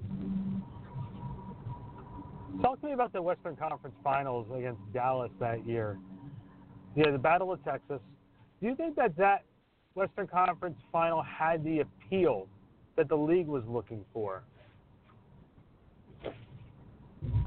[2.62, 5.98] Talk to me about the Western Conference Finals against Dallas that year.
[6.94, 8.00] Yeah, the Battle of Texas.
[8.60, 9.44] Do you think that that
[9.94, 12.46] Western Conference Final had the appeal
[12.96, 14.42] that the league was looking for?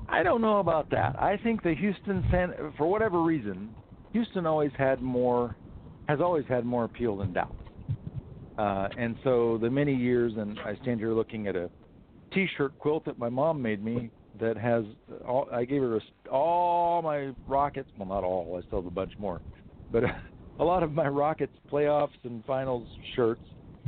[0.07, 1.15] I don't know about that.
[1.21, 3.69] I think the Houston, San, for whatever reason,
[4.13, 5.55] Houston always had more,
[6.07, 7.55] has always had more appeal than Dallas.
[8.57, 11.69] Uh, and so the many years, and I stand here looking at a
[12.33, 14.09] T-shirt quilt that my mom made me
[14.39, 14.83] that has
[15.27, 17.89] all, I gave her a, all my Rockets.
[17.97, 18.59] Well, not all.
[18.61, 19.41] I still have a bunch more,
[19.91, 20.03] but
[20.59, 23.41] a lot of my Rockets playoffs and finals shirts,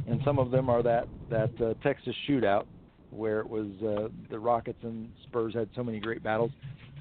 [0.08, 2.66] and some of them are that that uh, Texas shootout
[3.10, 6.52] where it was uh, the Rockets and Spurs had so many great battles.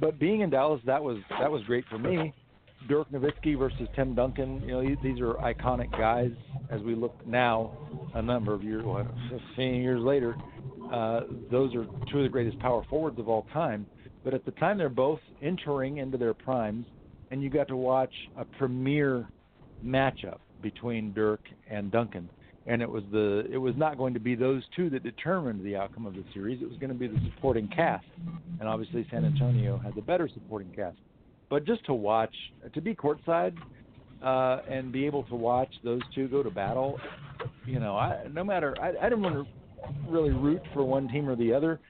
[0.00, 2.32] But being in Dallas, that was that was great for me.
[2.88, 4.62] Dirk Nowitzki versus Tim Duncan.
[4.62, 6.30] You know, these are iconic guys.
[6.70, 7.72] As we look now,
[8.14, 10.36] a number of years, what, 15 years later,
[10.92, 11.20] uh,
[11.50, 13.86] those are two of the greatest power forwards of all time.
[14.24, 16.86] But at the time, they're both entering into their primes,
[17.30, 19.28] and you got to watch a premier
[19.84, 22.28] matchup between Dirk and Duncan.
[22.66, 25.76] And it was the it was not going to be those two that determined the
[25.76, 26.60] outcome of the series.
[26.60, 28.06] It was going to be the supporting cast,
[28.58, 30.96] and obviously San Antonio had the better supporting cast.
[31.48, 32.34] But just to watch,
[32.74, 33.56] to be courtside,
[34.20, 36.98] uh, and be able to watch those two go to battle,
[37.64, 39.46] you know, I, no matter I, I didn't want to
[40.08, 41.80] really root for one team or the other.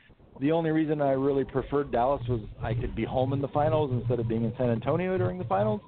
[0.41, 3.91] The only reason I really preferred Dallas was I could be home in the finals
[3.93, 5.81] instead of being in San Antonio during the finals.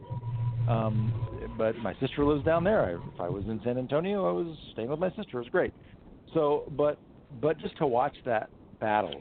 [0.69, 1.13] Um,
[1.57, 2.85] but my sister lives down there.
[2.85, 5.39] I, if I was in San Antonio, I was staying with my sister.
[5.39, 5.75] It was great.
[6.35, 6.99] So, but
[7.41, 8.49] but just to watch that
[8.81, 9.21] battle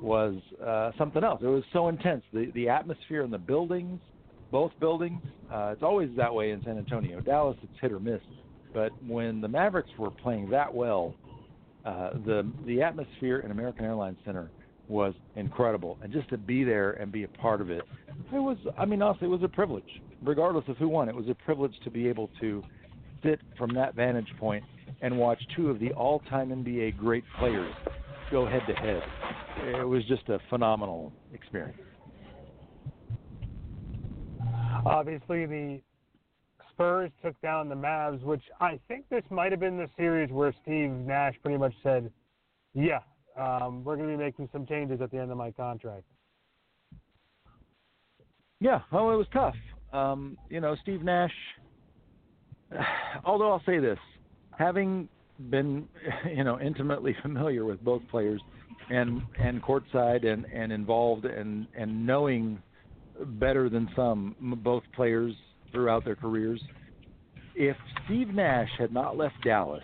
[0.00, 1.40] was uh, something else.
[1.42, 2.22] It was so intense.
[2.32, 4.00] The the atmosphere in the buildings,
[4.50, 5.22] both buildings.
[5.52, 7.20] Uh, it's always that way in San Antonio.
[7.20, 8.20] Dallas, it's hit or miss.
[8.72, 11.14] But when the Mavericks were playing that well,
[11.84, 14.50] uh, the the atmosphere in American Airlines Center
[14.88, 17.82] was incredible, and just to be there and be a part of it,
[18.32, 18.58] it was.
[18.76, 20.02] I mean, honestly, it was a privilege.
[20.22, 22.62] Regardless of who won, it was a privilege to be able to
[23.22, 24.64] sit from that vantage point
[25.02, 27.72] and watch two of the all-time NBA great players
[28.30, 29.02] go head to head.
[29.80, 31.78] It was just a phenomenal experience.
[34.86, 35.80] Obviously, the
[36.80, 40.54] Spurs took down the Mavs, which I think this might have been the series where
[40.62, 42.10] Steve Nash pretty much said,
[42.72, 43.00] "Yeah,
[43.36, 46.04] um, we're going to be making some changes at the end of my contract."
[48.60, 49.54] Yeah, well, it was tough.
[49.92, 51.34] Um, you know, Steve Nash.
[53.26, 53.98] Although I'll say this,
[54.58, 55.06] having
[55.50, 55.86] been,
[56.34, 58.40] you know, intimately familiar with both players,
[58.88, 62.58] and and courtside and and involved and and knowing
[63.22, 65.34] better than some both players
[65.72, 66.62] throughout their careers.
[67.54, 69.82] If Steve Nash had not left Dallas,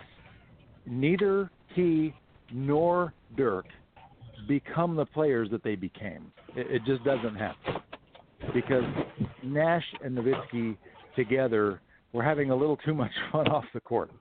[0.85, 2.13] neither he
[2.51, 3.65] nor Dirk
[4.47, 6.31] become the players that they became.
[6.55, 7.75] It, it just doesn't happen
[8.53, 8.83] because
[9.43, 10.77] Nash and Nowitzki
[11.15, 11.81] together
[12.13, 14.11] were having a little too much fun off the court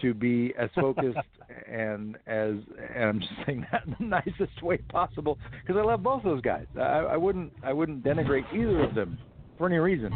[0.00, 1.18] to be as focused
[1.70, 2.54] and as
[2.94, 6.40] and I'm just saying that in the nicest way possible because I love both those
[6.42, 6.66] guys.
[6.76, 9.18] I, I wouldn't I wouldn't denigrate either of them
[9.56, 10.12] for any reason,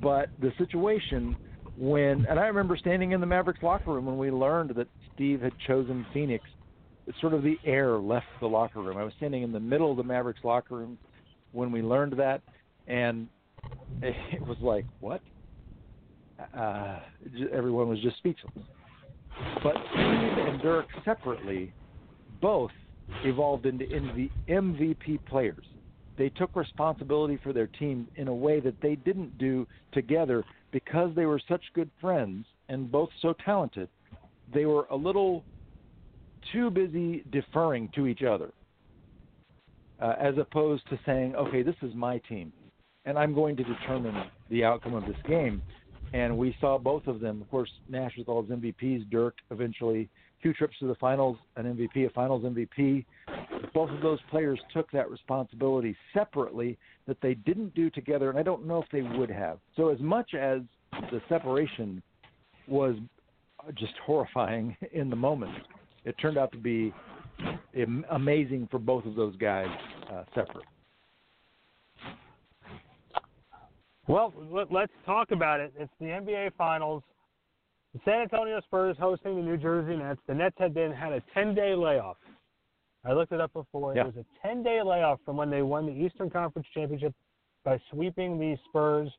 [0.00, 1.36] but the situation
[1.76, 5.40] when and I remember standing in the Mavericks locker room when we learned that Steve
[5.40, 6.44] had chosen Phoenix.
[7.20, 8.96] Sort of the air left the locker room.
[8.96, 10.98] I was standing in the middle of the Mavericks locker room
[11.52, 12.40] when we learned that,
[12.86, 13.26] and
[14.02, 15.20] it was like, what?
[16.56, 17.00] Uh,
[17.52, 18.50] everyone was just speechless
[19.62, 21.72] But Steve and Dirk separately
[22.40, 22.70] both
[23.24, 23.84] evolved into
[24.48, 25.64] MVP players.
[26.20, 31.14] They took responsibility for their team in a way that they didn't do together because
[31.16, 33.88] they were such good friends and both so talented.
[34.52, 35.42] They were a little
[36.52, 38.50] too busy deferring to each other
[39.98, 42.52] uh, as opposed to saying, okay, this is my team
[43.06, 44.14] and I'm going to determine
[44.50, 45.62] the outcome of this game.
[46.12, 47.40] And we saw both of them.
[47.40, 50.10] Of course, Nash with all his MVPs, Dirk eventually
[50.42, 53.04] two trips to the finals, an MVP, a finals MVP.
[53.74, 58.42] Both of those players took that responsibility separately that they didn't do together, and I
[58.42, 59.58] don't know if they would have.
[59.76, 60.62] So, as much as
[61.10, 62.02] the separation
[62.66, 62.96] was
[63.74, 65.52] just horrifying in the moment,
[66.04, 66.92] it turned out to be
[68.10, 69.68] amazing for both of those guys
[70.12, 70.64] uh, separate.
[74.08, 74.32] Well,
[74.70, 75.72] let's talk about it.
[75.78, 77.04] It's the NBA Finals.
[77.94, 80.20] The San Antonio Spurs hosting the New Jersey Nets.
[80.28, 82.16] The Nets had been had a 10-day layoff.
[83.04, 83.94] I looked it up before.
[83.94, 84.02] Yeah.
[84.02, 87.14] It was a 10-day layoff from when they won the Eastern Conference Championship
[87.64, 89.10] by sweeping the Spurs,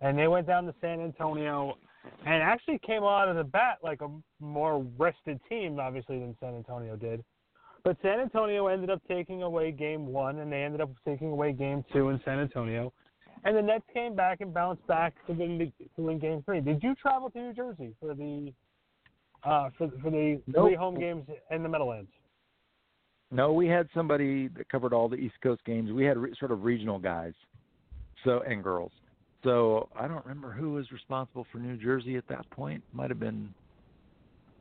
[0.00, 1.74] and they went down to San Antonio
[2.26, 4.08] and actually came out of the bat like a
[4.40, 7.22] more rested team, obviously, than San Antonio did.
[7.84, 11.52] But San Antonio ended up taking away Game One, and they ended up taking away
[11.52, 12.92] Game Two in San Antonio.
[13.44, 16.60] And the Nets came back and bounced back to win, to win Game Three.
[16.60, 18.52] Did you travel to New Jersey for the
[19.44, 20.66] uh, for for the nope.
[20.66, 22.10] three home games in the Meadowlands?
[23.30, 25.92] No, we had somebody that covered all the East Coast games.
[25.92, 27.34] We had re- sort of regional guys,
[28.24, 28.92] so and girls.
[29.44, 32.82] So I don't remember who was responsible for New Jersey at that point.
[32.92, 33.52] Might have been,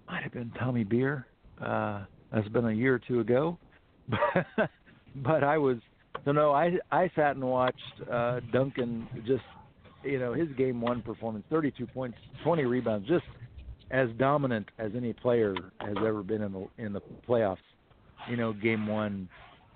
[0.08, 1.26] might have been Tommy Beer.
[1.62, 3.58] Uh, that's been a year or two ago,
[4.10, 4.70] but,
[5.16, 5.78] but I was
[6.26, 9.44] so no, I I sat and watched uh, Duncan just
[10.04, 13.26] you know his game one performance, 32 points, 20 rebounds, just
[13.92, 17.58] as dominant as any player has ever been in the in the playoffs.
[18.30, 19.30] You know, game one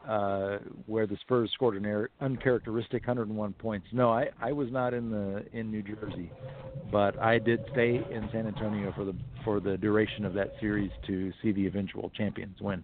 [0.08, 3.88] uh, where the Spurs scored an uncharacteristic 101 points.
[3.92, 6.32] No, I I was not in the in New Jersey,
[6.92, 10.92] but I did stay in San Antonio for the for the duration of that series
[11.08, 12.84] to see the eventual champions win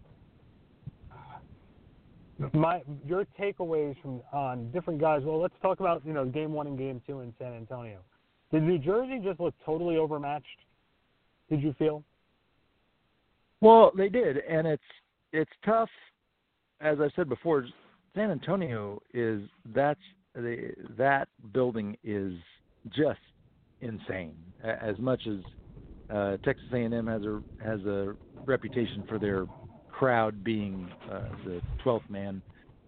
[2.53, 5.21] my your takeaways from on different guys.
[5.23, 7.99] Well, let's talk about you know game one and game two in San Antonio.
[8.51, 10.45] Did New Jersey just look totally overmatched?
[11.49, 12.03] Did you feel?
[13.61, 14.83] Well, they did, and it's
[15.33, 15.89] it's tough.
[16.79, 17.65] As I said before,
[18.15, 19.41] San Antonio is
[19.73, 19.99] that's
[20.35, 22.33] the that building is
[22.95, 23.19] just
[23.81, 24.35] insane.
[24.63, 25.39] As much as
[26.09, 28.15] uh, Texas A&M has a has a
[28.45, 29.45] reputation for their
[29.97, 32.41] crowd being uh, the 12th man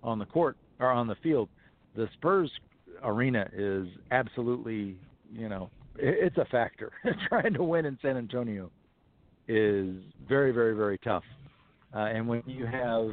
[0.03, 1.49] on the court or on the field,
[1.95, 2.51] the Spurs
[3.03, 4.95] arena is absolutely,
[5.33, 6.91] you know, it's a factor.
[7.27, 8.69] Trying to win in San Antonio
[9.47, 9.95] is
[10.27, 11.23] very, very, very tough.
[11.93, 13.09] Uh, and when you have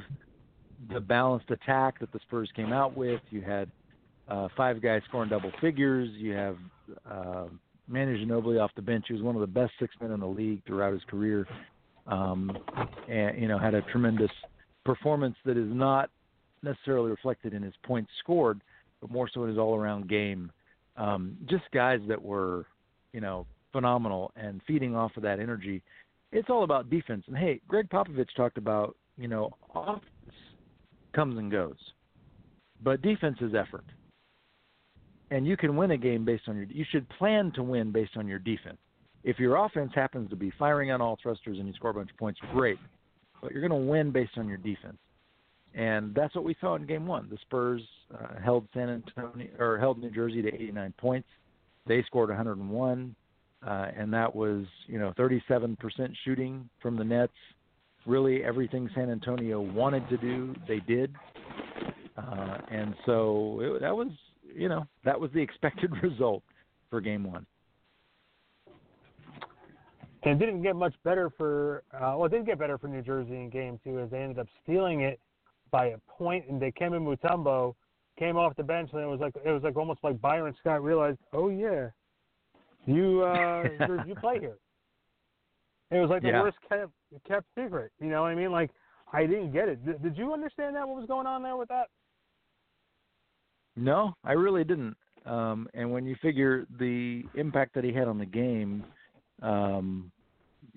[0.92, 3.70] the balanced attack that the Spurs came out with, you had
[4.28, 6.11] uh, five guys scoring double figures.
[6.12, 6.57] You have
[7.11, 7.44] uh,
[7.88, 10.26] Manu Ginobili off the bench, He was one of the best six men in the
[10.26, 11.47] league throughout his career
[12.07, 12.57] um,
[13.09, 14.30] and you know had a tremendous
[14.84, 16.11] performance that is not
[16.62, 18.61] necessarily reflected in his points scored,
[19.00, 20.50] but more so in his all-around game.
[20.96, 22.66] Um, just guys that were,
[23.12, 25.82] you know, phenomenal and feeding off of that energy.
[26.32, 27.24] It's all about defense.
[27.26, 30.02] And hey, Gregg Popovich talked about, you know, offense
[31.14, 31.76] comes and goes,
[32.82, 33.84] but defense is effort.
[35.30, 36.66] And you can win a game based on your.
[36.66, 38.78] You should plan to win based on your defense.
[39.26, 42.12] If your offense happens to be firing on all thrusters and you score a bunch
[42.12, 42.78] of points, great.
[43.42, 44.98] But you're going to win based on your defense.
[45.74, 47.26] And that's what we saw in game one.
[47.28, 47.82] The Spurs
[48.14, 51.28] uh, held San Antonio or held New Jersey to 89 points.
[51.88, 53.16] They scored 101,
[53.66, 55.76] uh, and that was you know 37%
[56.24, 57.32] shooting from the Nets.
[58.06, 61.12] Really, everything San Antonio wanted to do, they did.
[62.16, 64.08] Uh, and so it, that was
[64.54, 66.44] you know that was the expected result
[66.90, 67.44] for game one.
[70.26, 73.00] And it didn't get much better for, uh, well, it did get better for New
[73.00, 75.20] Jersey in game two as they ended up stealing it
[75.70, 77.76] by a point, and they came Dikembe Mutombo
[78.18, 80.82] came off the bench, and it was like it was like almost like Byron Scott
[80.82, 81.90] realized, oh yeah,
[82.86, 83.68] you uh,
[84.06, 84.56] you play here.
[85.92, 86.42] It was like the yeah.
[86.42, 86.90] worst kept
[87.28, 87.92] kept secret.
[88.00, 88.50] You know what I mean?
[88.50, 88.72] Like
[89.12, 89.86] I didn't get it.
[89.86, 90.88] Did, did you understand that?
[90.88, 91.86] What was going on there with that?
[93.76, 94.96] No, I really didn't.
[95.24, 98.84] Um, and when you figure the impact that he had on the game,
[99.42, 100.10] um,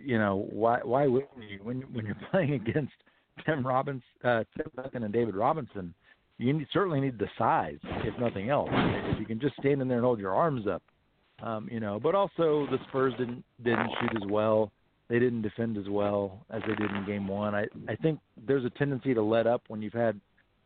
[0.04, 2.94] you know, why why wouldn't you when when you're playing against
[3.46, 5.94] Tim Robbins, uh, Tim Duncan, and David Robinson?
[6.38, 8.70] You need, certainly need the size, if nothing else.
[8.72, 10.82] If you can just stand in there and hold your arms up,
[11.44, 12.00] um, you know.
[12.02, 14.72] But also the Spurs didn't didn't shoot as well.
[15.10, 17.56] they didn't defend as well as they did in game one.
[17.56, 20.20] I I think there's a tendency to let up when you've had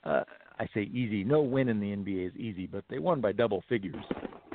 [0.03, 0.23] uh,
[0.59, 1.23] I say easy.
[1.23, 3.95] No win in the NBA is easy, but they won by double figures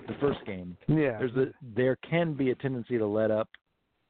[0.06, 0.76] the first game.
[0.86, 1.18] Yeah.
[1.18, 3.48] There's a there can be a tendency to let up,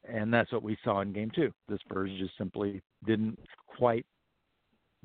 [0.09, 1.53] and that's what we saw in game two.
[1.69, 3.39] The Spurs just simply didn't
[3.79, 4.07] quite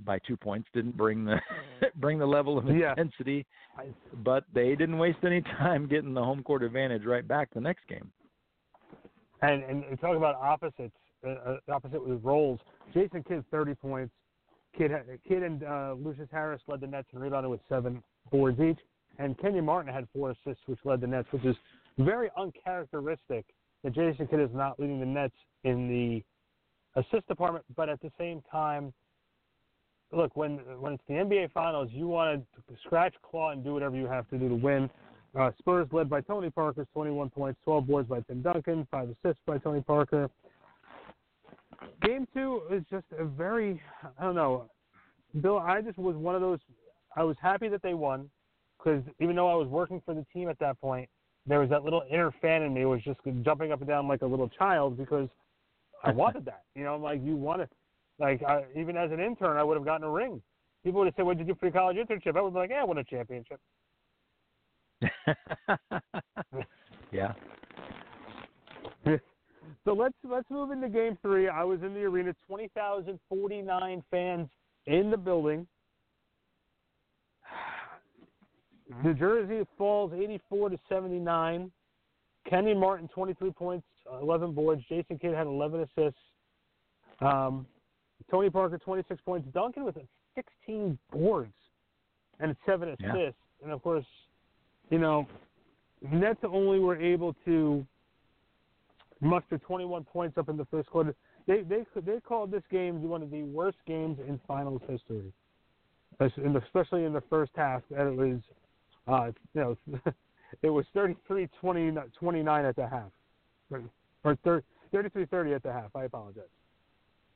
[0.05, 1.37] by two points didn't bring the
[1.97, 2.91] bring the level of Yeah.
[2.91, 3.45] intensity,
[4.23, 7.87] but they didn't waste any time getting the home court advantage right back the next
[7.87, 8.11] game.
[9.41, 10.95] And and and talk about opposites,
[11.25, 12.59] uh, uh, opposite with roles.
[12.93, 14.13] Jason Kidd thirty points.
[14.77, 14.91] Kidd
[15.27, 18.01] Kidd and uh, Lucious Harris led the Nets and rebounded with seven
[18.31, 18.79] boards each,
[19.19, 21.55] and Kenyon Martin had four assists, which led the Nets, which is
[21.99, 23.45] very uncharacteristic
[23.83, 28.11] that Jason Kidd is not leading the Nets in the assist department, but at the
[28.17, 28.93] same time.
[30.11, 33.95] Look, when when it's the NBA Finals, you want to scratch, claw, and do whatever
[33.95, 34.89] you have to do to win.
[35.37, 39.41] Uh, Spurs led by Tony Parker, 21 points, 12 boards by Tim Duncan, five assists
[39.47, 40.29] by Tony Parker.
[42.03, 43.81] Game two is just a very,
[44.19, 44.69] I don't know,
[45.41, 45.57] Bill.
[45.57, 46.59] I just was one of those.
[47.15, 48.29] I was happy that they won
[48.77, 51.09] because even though I was working for the team at that point,
[51.45, 54.21] there was that little inner fan in me was just jumping up and down like
[54.21, 55.27] a little child because
[56.03, 56.63] I wanted that.
[56.75, 57.69] You know, I'm like you want to,
[58.19, 60.41] like I, even as an intern, I would have gotten a ring.
[60.83, 62.59] People would have said, "What did you do for your college internship?" I would be
[62.59, 63.59] like, "Yeah, I won a championship."
[67.11, 67.33] yeah.
[69.85, 71.49] So let's let's move into game three.
[71.49, 74.47] I was in the arena, twenty thousand forty nine fans
[74.85, 75.67] in the building.
[79.03, 81.71] New Jersey falls eighty four to seventy nine.
[82.49, 83.85] Kenny Martin twenty three points,
[84.21, 84.83] eleven boards.
[84.89, 86.19] Jason Kidd had eleven assists.
[87.21, 87.65] Um,
[88.29, 89.47] Tony Parker twenty six points.
[89.53, 89.95] Duncan with
[90.35, 91.53] sixteen boards
[92.39, 93.13] and seven assists.
[93.15, 93.29] Yeah.
[93.63, 94.05] And of course,
[94.89, 95.25] you know,
[96.11, 97.85] Nets only were able to
[99.21, 101.15] muster 21 points up in the first quarter.
[101.47, 105.31] They they they called this game one of the worst games in finals history,
[106.19, 106.31] Es-
[106.65, 107.81] especially in the first half.
[107.97, 108.39] And it was,
[109.07, 109.77] uh, you know,
[110.61, 113.11] it was 33 20, 29 at the half,
[114.23, 114.37] or
[114.91, 115.95] 33 at the half.
[115.95, 116.43] I apologize.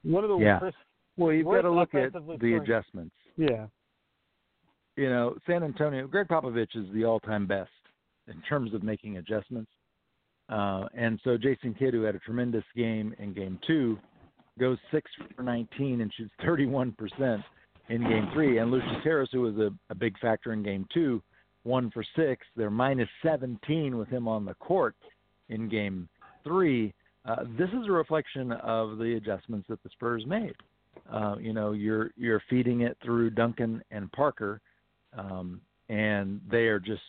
[0.03, 0.59] One of the Yeah.
[0.61, 0.77] worst.
[1.17, 2.55] Well, you've got to look at the playing.
[2.59, 3.15] adjustments.
[3.37, 3.67] Yeah.
[4.95, 7.69] you know, San Antonio, Gregg Popovich is the all-time best
[8.27, 9.69] in terms of making adjustments.
[10.49, 13.97] Uh, and so Jason Kidd, who had a tremendous game in Game Two,
[14.59, 17.41] goes six for 19 and shoots 31 percent
[17.89, 18.57] in Game Three.
[18.59, 21.21] And Lucious Harris, who was a, a big factor in Game Two,
[21.67, 22.45] one for six.
[22.55, 24.95] They're minus 17 with him on the court
[25.49, 26.09] in Game
[26.43, 26.93] Three.
[27.25, 30.55] Uh, this is a reflection of the adjustments that the Spurs made.
[31.11, 34.61] Uh, you know, you're you're feeding it through Duncan and Parker,
[35.17, 37.01] um, and they are just,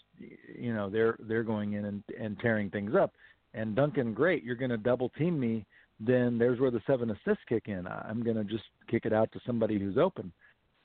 [0.59, 3.13] you know, they're they're going in and, and tearing things up.
[3.55, 5.65] And Duncan, great, you're going to double team me.
[6.01, 7.87] Then there's where the seven assists kick in.
[7.87, 10.33] I'm going to just kick it out to somebody who's open.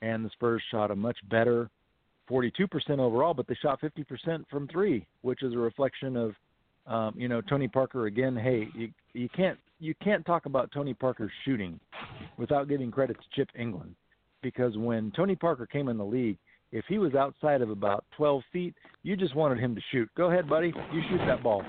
[0.02, 1.70] And the Spurs shot a much better
[2.30, 6.34] 42% overall, but they shot 50% from three, which is a reflection of,
[6.86, 8.36] um, you know, Tony Parker again.
[8.36, 11.78] Hey, you, you can't you can't talk about Tony Parker's shooting
[12.38, 13.94] without giving credit to Chip Engelland,
[14.42, 16.38] because when Tony Parker came in the league,
[16.72, 20.08] if he was outside of about 12 feet, you just wanted him to shoot.
[20.16, 21.62] Go ahead, buddy, you shoot that ball.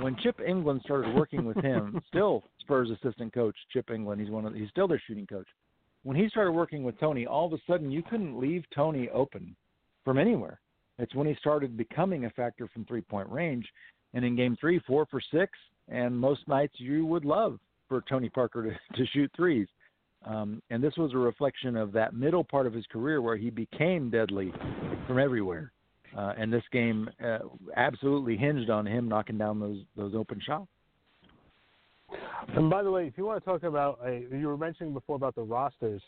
[0.00, 4.44] When Chip Engelland started working with him, still Spurs assistant coach Chip Engelland, he's one
[4.44, 5.46] of he's still their shooting coach.
[6.02, 9.56] When he started working with Tony, all of a sudden you couldn't leave Tony open
[10.06, 10.60] from anywhere.
[10.98, 13.66] It's when he started becoming a factor from three point range.
[14.14, 15.52] And in game three, four for six,
[15.88, 19.66] and most nights you would love for Tony Parker to, to shoot threes.
[20.24, 23.50] Um, and this was a reflection of that middle part of his career where he
[23.50, 24.52] became deadly
[25.06, 25.72] from everywhere.
[26.16, 27.40] Uh, and this game uh,
[27.76, 30.68] absolutely hinged on him knocking down those those open shots.
[32.54, 35.34] And by the way, if you want to talk about, you were mentioning before about
[35.34, 36.00] the rosters.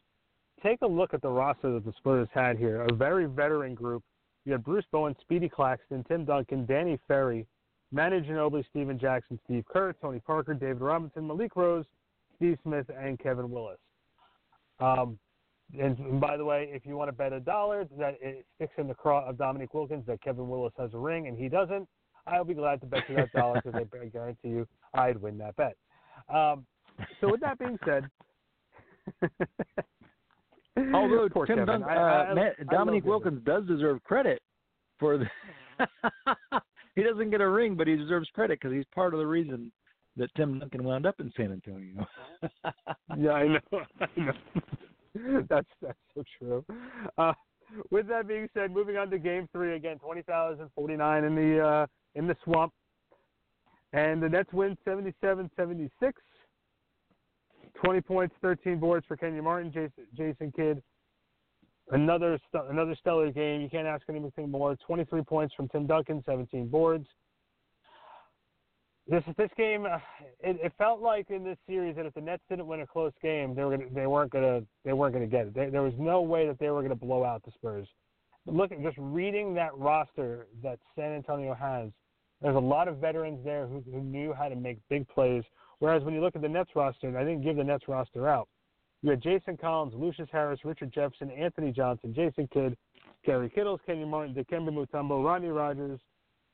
[0.63, 2.83] Take a look at the roster that the Spurs had here.
[2.83, 4.03] A very veteran group.
[4.45, 7.47] You had Bruce Bowen, Speedy Claxton, Tim Duncan, Danny Ferry,
[7.93, 11.85] Manu Ginobili, Stephen Jackson, Steve Kerr, Tony Parker, David Robinson, Malik Rose,
[12.37, 13.79] Steve Smith, and Kevin Willis.
[14.81, 15.19] Um,
[15.79, 18.89] and, by the way, if you want to bet a dollar that it sticks in
[18.89, 21.87] the craw of Dominique Wilkins that Kevin Willis has a ring and he doesn't,
[22.27, 25.57] I'll be glad to bet you that dollar because I guarantee you I'd win that
[25.57, 25.77] bet.
[26.33, 26.67] Um,
[27.21, 28.09] so with that being said,
[30.95, 31.81] Although Poor Tim Kevin.
[31.81, 33.05] Dun- I- uh, I- I Ma- love Dominique.
[33.05, 34.41] Wilkins does deserve credit
[34.99, 35.27] for the.
[36.97, 39.71] he doesn't get a ring, but he deserves credit because he's part of the reason
[40.17, 42.07] that Tim Duncan wound up in San Antonio.
[43.17, 43.61] Yeah, I know.
[44.01, 45.43] I know.
[45.49, 46.65] that's that's so true.
[47.17, 47.33] Uh,
[47.91, 51.35] with that being said, moving on to Game Three again, twenty thousand forty nine in
[51.35, 52.73] the uh, in the swamp,
[53.93, 55.89] and the Nets win 77-76.
[57.83, 60.83] 20 points, 13 boards for Kenyon Martin, Jason, Jason Kidd.
[61.91, 63.63] Another another stellar game.
[63.63, 64.77] You can't ask anything more.
[64.87, 67.07] 23 points from Tim Duncan, 17 boards.
[69.09, 69.87] This this game,
[70.41, 73.13] it, it felt like in this series that if the Nets didn't win a close
[73.23, 75.55] game, they were gonna, they weren't gonna they weren't gonna get it.
[75.55, 77.89] They, there was no way that they were gonna blow out the Spurs.
[78.45, 81.91] Look, at just reading that roster that San Antonio has,
[82.43, 85.43] there's a lot of veterans there who, who knew how to make big plays.
[85.81, 88.29] Whereas when you look at the Nets roster, and I didn't give the Nets roster
[88.29, 88.49] out,
[89.03, 92.77] you had Jason Collins, Lucious Harris, Richard Jefferson, Anthony Johnson, Jason Kidd,
[93.25, 96.01] Kerry Kittles, Kenyon Martin, Dikembe Mutombo, Rodney Rogers,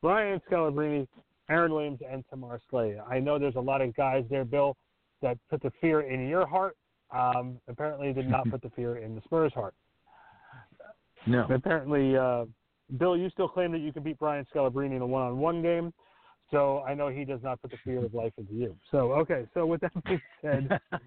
[0.02, 1.06] Brian Scalabrine,
[1.48, 2.98] Aaron Williams, and Tamar Slay.
[3.08, 4.76] I know there's a lot of guys there, Bill,
[5.22, 6.76] that put the fear in your heart.
[7.10, 9.74] Um, apparently, did not put the fear in the Spurs' heart.
[11.26, 11.46] No.
[11.48, 12.44] Apparently, uh,
[12.98, 15.92] Bill, you still claim that you can beat Brian Scalabrine in a one-on-one game.
[16.50, 18.76] So I know he does not put the fear of life into you.
[18.90, 19.46] So okay.
[19.54, 20.78] So with that being said,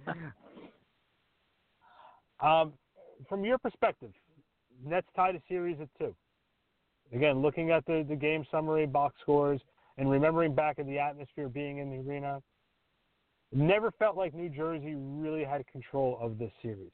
[2.39, 2.73] um,
[3.29, 4.11] from your perspective,
[4.85, 6.15] Nets tied a series at two.
[7.13, 9.61] Again, looking at the, the game summary, box scores,
[9.97, 12.41] and remembering back in the atmosphere being in the arena,
[13.53, 16.91] never felt like New Jersey really had control of this series.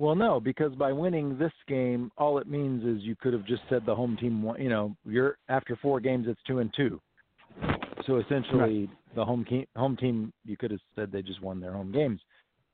[0.00, 3.60] Well, no, because by winning this game, all it means is you could have just
[3.68, 4.58] said the home team won.
[4.58, 6.98] You know, you're after four games, it's two and two.
[8.06, 9.14] So essentially, right.
[9.14, 12.18] the home team, home team, you could have said they just won their home games.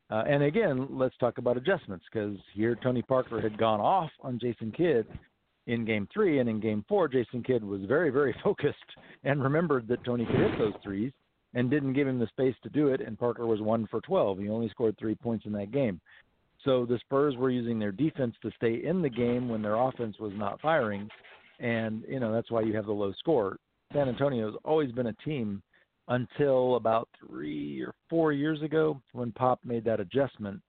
[0.09, 4.39] Uh, and again, let's talk about adjustments because here Tony Parker had gone off on
[4.39, 5.05] Jason Kidd
[5.67, 8.77] in Game Three, and in Game Four, Jason Kidd was very, very focused
[9.25, 11.11] and remembered that Tony could hit those threes
[11.55, 13.01] and didn't give him the space to do it.
[13.01, 14.39] And Parker was one for 12.
[14.39, 16.01] He only scored three points in that game.
[16.65, 20.19] So the Spurs were using their defense to stay in the game when their offense
[20.19, 21.09] was not firing,
[21.61, 23.59] and you know that's why you have the low score.
[23.93, 25.63] San Antonio has always been a team
[26.09, 30.61] until about three or four years ago when Pop made that adjustment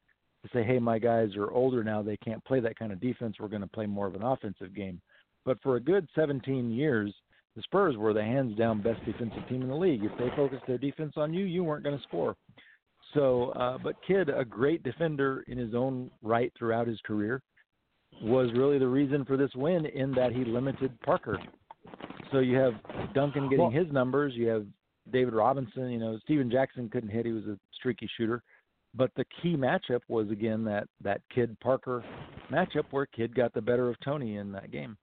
[0.43, 3.35] to say, "Hey, my guys are older now; they can't play that kind of defense.
[3.39, 5.01] We're going to play more of an offensive game."
[5.45, 7.13] But for a good 17 years,
[7.55, 10.03] the Spurs were the hands down best defensive team in the league.
[10.03, 12.35] If they focused their defense on you, you weren't going to score.
[13.13, 17.41] So, uh, but Kidd, a great defender in his own right throughout his career,
[18.21, 21.39] was really the reason for this win in that he limited Parker.
[22.31, 22.73] So you have
[23.13, 24.33] Duncan getting well, his numbers.
[24.35, 24.65] You have
[25.11, 25.89] David Robinson.
[25.89, 27.25] You know, Stephen Jackson couldn't hit.
[27.25, 28.43] He was a streaky shooter.
[28.95, 32.03] But the key matchup was again that that Kidd Parker
[32.51, 34.97] matchup where Kidd got the better of Tony in that game.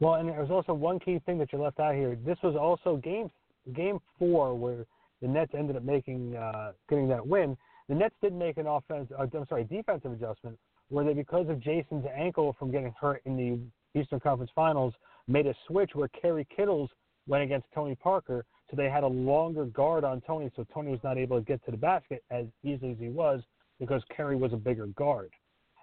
[0.00, 2.16] Well, and there was also one key thing that you left out here.
[2.24, 3.30] This was also game
[3.74, 4.86] game four where
[5.20, 7.56] the Nets ended up making uh, getting that win.
[7.88, 10.58] The Nets did make an offense, uh, I'm sorry, defensive adjustment
[10.88, 14.94] where they, because of Jason's ankle from getting hurt in the Eastern Conference Finals,
[15.26, 16.90] made a switch where Kerry Kittles
[17.26, 21.00] went against Tony Parker, so they had a longer guard on Tony, so Tony was
[21.02, 23.42] not able to get to the basket as easily as he was
[23.78, 25.30] because Kerry was a bigger guard.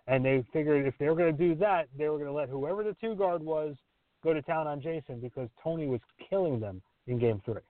[0.08, 2.50] And they figured if they were going to do that, they were going to let
[2.50, 3.76] whoever the two guard was
[4.24, 7.62] go to town on Jason because Tony was killing them in Game Three.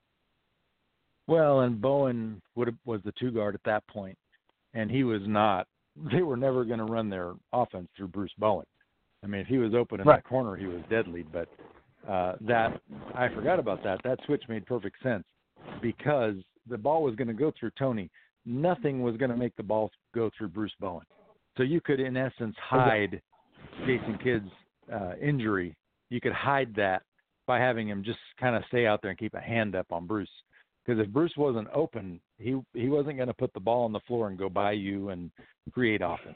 [1.27, 4.17] Well, and Bowen would have, was the two guard at that point,
[4.73, 5.67] and he was not.
[6.11, 8.65] They were never going to run their offense through Bruce Bowen.
[9.23, 10.21] I mean, if he was open in right.
[10.21, 11.23] that corner, he was deadly.
[11.23, 11.47] But
[12.05, 12.81] uh, that
[13.15, 14.01] I forgot about that.
[14.03, 15.23] That switch made perfect sense
[15.81, 16.35] because
[16.69, 18.09] the ball was going to go through Tony.
[18.45, 21.05] Nothing was going to make the ball go through Bruce Bowen.
[21.57, 23.21] So you could, in essence, hide
[23.85, 24.51] Jason Kidd's
[24.93, 25.75] uh, injury.
[26.09, 27.03] You could hide that
[27.47, 30.05] by having him just kind of stay out there and keep a hand up on
[30.05, 30.29] Bruce
[30.85, 33.99] because if Bruce wasn't open, he he wasn't going to put the ball on the
[34.01, 35.31] floor and go by you and
[35.73, 36.35] create offense.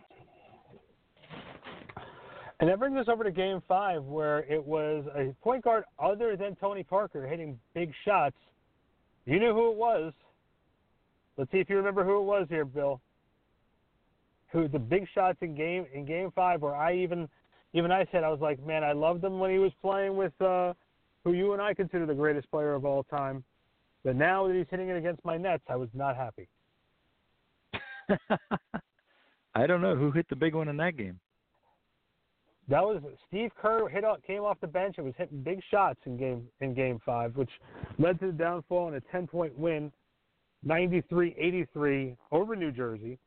[2.60, 6.36] And that brings us over to Game Five, where it was a point guard other
[6.36, 8.36] than Tony Parker hitting big shots.
[9.26, 10.14] You knew who it was.
[11.38, 13.00] Let's see if you remember who it was here, Bill.
[14.52, 17.30] Who the big shots in game in Game Five, where I even
[17.74, 20.34] even I said I was like, man, I loved him when he was playing with
[20.42, 20.74] uh,
[21.24, 23.44] who you and I consider the greatest player of all time.
[24.04, 26.48] But now that he's hitting it against my Nets, I was not happy.
[29.56, 31.20] I don't know who hit the big one in that game.
[32.70, 36.00] That was Steve Kerr hit out, came off the bench and was hitting big shots
[36.06, 37.50] in game in game five, which
[37.98, 39.92] led to the downfall and a ten point win,
[40.68, 43.18] 93-83 over New Jersey.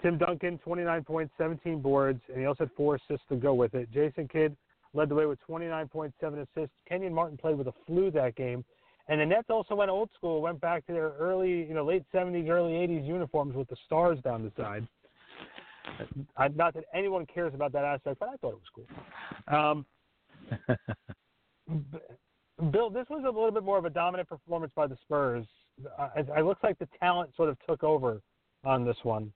[0.00, 3.74] Tim Duncan, 29 points, 17 boards, and he also had four assists to go with
[3.74, 3.90] it.
[3.90, 4.56] Jason Kidd,
[4.98, 6.74] led the way with 29.7 assists.
[6.88, 8.64] Kenyon Martin played with a flu that game.
[9.08, 12.02] And the Nets also went old school, went back to their early, you know, late
[12.12, 14.86] 70s, early 80s uniforms with the stars down the side.
[16.36, 18.86] I, not that anyone cares about that aspect, but I thought it was
[19.48, 19.56] cool.
[19.56, 19.86] Um,
[22.70, 25.46] Bill, this was a little bit more of a dominant performance by the Spurs.
[25.98, 28.20] Uh, it, it looks like the talent sort of took over
[28.64, 29.32] on this one.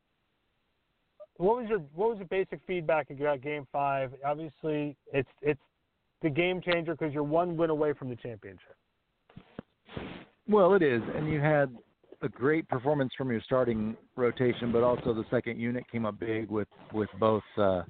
[1.38, 4.12] What was your what was your basic feedback about Game Five?
[4.24, 5.60] Obviously, it's it's
[6.22, 8.76] the game changer because you're one win away from the championship.
[10.48, 11.74] Well, it is, and you had
[12.22, 16.50] a great performance from your starting rotation, but also the second unit came up big
[16.50, 17.82] with with both uh,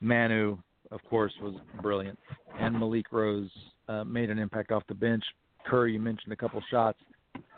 [0.00, 0.58] Manu,
[0.90, 2.18] of course, was brilliant,
[2.60, 3.50] and Malik Rose
[3.88, 5.24] uh, made an impact off the bench.
[5.66, 6.98] Kerr, you mentioned a couple shots,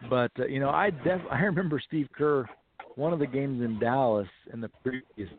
[0.09, 2.49] but uh, you know I def- I remember Steve Kerr,
[2.97, 5.31] one of the games in Dallas in the previous,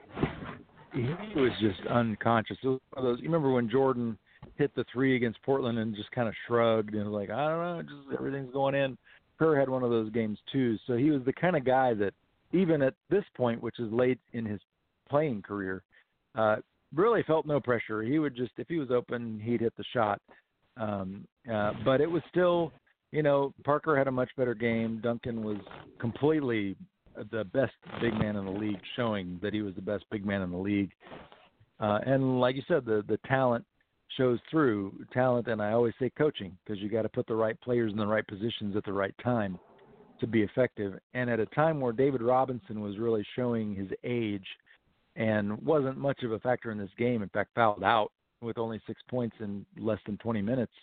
[0.94, 2.58] he was just unconscious.
[2.64, 3.20] It was one of those.
[3.20, 4.18] You remember when Jordan
[4.56, 7.60] hit the three against Portland and just kind of shrugged and was like, I don't
[7.60, 8.98] know, just everything's going in.
[9.38, 12.14] Kerr had one of those games too, so he was the kind of guy that
[12.54, 14.62] even at this point, which is late in his
[15.10, 15.84] playing career,
[16.36, 16.58] uh,
[16.94, 18.02] really felt no pressure.
[18.02, 20.22] He would just, if he was open, he'd hit the shot.
[20.78, 22.72] Um, uh, but it was still,
[23.12, 25.00] you know, Parker had a much better game.
[25.04, 25.58] Duncan was
[26.00, 26.76] completely
[27.32, 30.42] the best big man in the league, showing that he was the best big man
[30.42, 30.92] in the league.
[31.80, 33.66] Uh, and like you said, the the talent
[34.18, 37.60] shows through talent, and I always say coaching because you got to put the right
[37.62, 39.60] players in the right positions at the right time
[40.20, 40.94] to be effective.
[41.14, 44.46] And at a time where David Robinson was really showing his age
[45.16, 48.12] and wasn't much of a factor in this game, in fact, fouled out
[48.42, 50.74] with only six points in less than 20 minutes.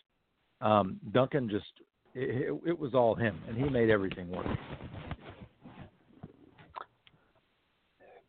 [0.60, 1.66] Um, Duncan just
[2.14, 4.46] it, it was all him, and he made everything work.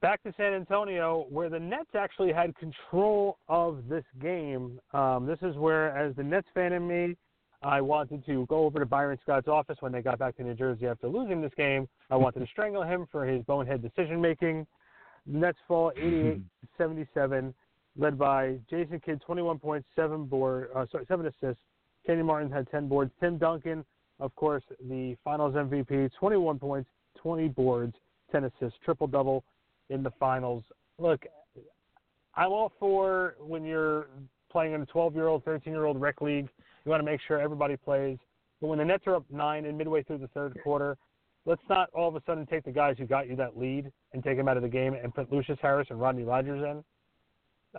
[0.04, 4.78] Back to San Antonio, where the Nets actually had control of this game.
[4.92, 7.16] Um, this is where, as the Nets fan in me,
[7.62, 10.56] I wanted to go over to Byron Scott's office when they got back to New
[10.56, 11.88] Jersey after losing this game.
[12.12, 14.68] I wanted to strangle him for his bonehead decision making.
[15.26, 15.94] Nets fall
[16.78, 17.54] 88-77,
[17.98, 21.64] led by Jason Kidd, 21 points, seven board, uh, sorry, seven assists.
[22.06, 23.10] Kenny Martin had 10 boards.
[23.22, 23.86] Tim Duncan,
[24.20, 26.90] of course, the Finals MVP, 21 points,
[27.22, 27.96] 20 boards,
[28.34, 29.46] 10 assists, triple double
[29.90, 30.64] in the finals.
[31.00, 31.26] Look,
[32.36, 34.08] I'm all for when you're
[34.52, 36.48] playing in a 12 year old, 13 year old rec league,
[36.86, 38.18] you want to make sure everybody plays.
[38.62, 40.98] But when the Nets are up nine and midway through the third quarter,
[41.46, 44.24] let's not all of a sudden take the guys who got you that lead and
[44.24, 46.84] take them out of the game and put Lucious Harris and Rodney Rogers in.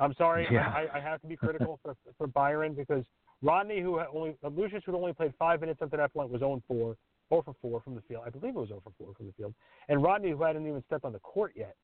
[0.01, 0.73] I'm sorry, yeah.
[0.75, 3.05] I, I have to be critical for, for Byron because
[3.43, 6.31] Rodney, who had only uh, Lucious, who only played five minutes up to that point,
[6.31, 6.97] was 0 4,
[7.29, 8.23] 0 for 4 from the field.
[8.27, 9.55] I believe it was 0 for 4 from the field.
[9.89, 11.77] And Rodney, who hadn't even stepped on the court yet,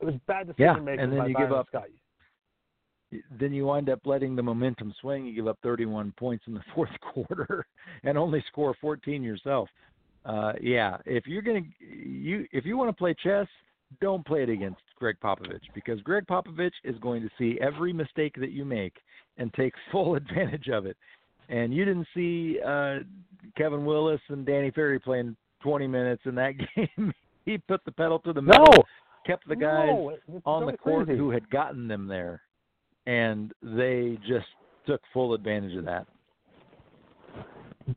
[0.00, 1.66] it was bad decision yeah, making and then by you Byron give up.
[1.68, 1.84] Scott.
[3.38, 5.26] Then you wind up letting the momentum swing.
[5.26, 7.66] You give up 31 points in the fourth quarter
[8.02, 9.68] and only score 14 yourself.
[10.24, 13.46] Uh, yeah, if you're gonna you if you want to play chess,
[14.00, 18.34] don't play it against Gregg Popovich because Gregg Popovich is going to see every mistake
[18.40, 18.94] that you make
[19.38, 20.96] and take full advantage of it.
[21.48, 22.98] And you didn't see uh,
[23.56, 27.12] Kevin Willis and Danny Ferry playing 20 minutes in that game.
[27.44, 28.66] he put the pedal to the metal.
[28.72, 28.82] No,
[29.26, 31.18] kept the guys no, on the court crazy.
[31.18, 32.42] who had gotten them there,
[33.06, 34.46] and they just
[34.86, 36.06] took full advantage of that.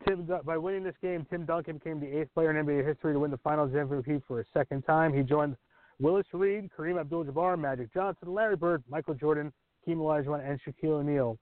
[0.08, 3.20] Tim, by winning this game, Tim Duncan became the eighth player in NBA history to
[3.20, 5.14] win the Finals MVP for a second time.
[5.14, 5.56] He joined
[6.00, 9.52] Willis Reed, Kareem Abdul-Jabbar, Magic Johnson, Larry Bird, Michael Jordan,
[9.88, 11.40] Keem Olajuwon, and Shaquille O'Neal.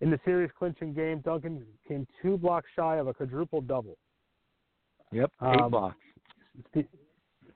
[0.00, 3.98] In the series clinching game, Duncan came two blocks shy of a quadruple double.
[5.12, 5.96] Yep, eight Um, blocks.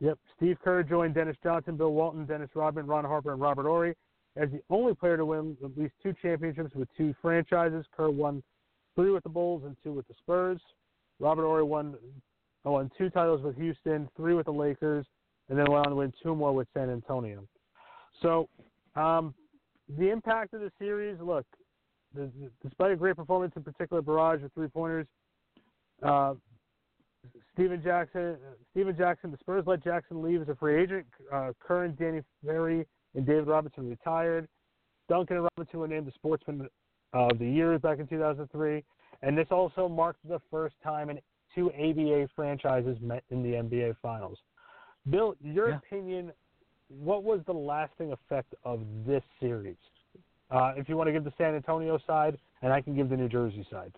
[0.00, 3.94] Yep, Steve Kerr joined Dennis Johnson, Bill Walton, Dennis Rodman, Ron Harper, and Robert Horry
[4.36, 7.86] as the only player to win at least two championships with two franchises.
[7.96, 8.42] Kerr won
[8.94, 10.60] three with the Bulls and two with the Spurs.
[11.18, 11.94] Robert Horry won,
[12.64, 15.06] oh, won two titles with Houston, three with the Lakers,
[15.48, 17.46] and then went on to win two more with San Antonio.
[18.20, 18.48] So,
[18.94, 19.34] um,
[19.96, 21.46] the impact of the series, look,
[22.62, 25.06] despite a great performance, in particular barrage of three pointers,
[26.02, 26.34] uh,
[27.54, 28.36] Stephen Jackson,
[28.72, 31.06] Stephen Jackson, the Spurs let Jackson leave as a free agent.
[31.32, 34.48] Uh, Kerr and Danny Ferry and David Robinson retired.
[35.08, 36.68] Duncan and Robinson were named the Sportsman
[37.12, 38.84] of the Year back in 2003,
[39.22, 41.20] and this also marked the first time in
[41.54, 44.38] two ABA franchises met in the NBA Finals.
[45.08, 45.76] Bill, your Yeah.
[45.76, 46.32] opinion,
[46.88, 49.76] what was the lasting effect of this series?
[50.50, 53.16] Uh, if you want to give the San Antonio side, and I can give the
[53.16, 53.92] New Jersey side.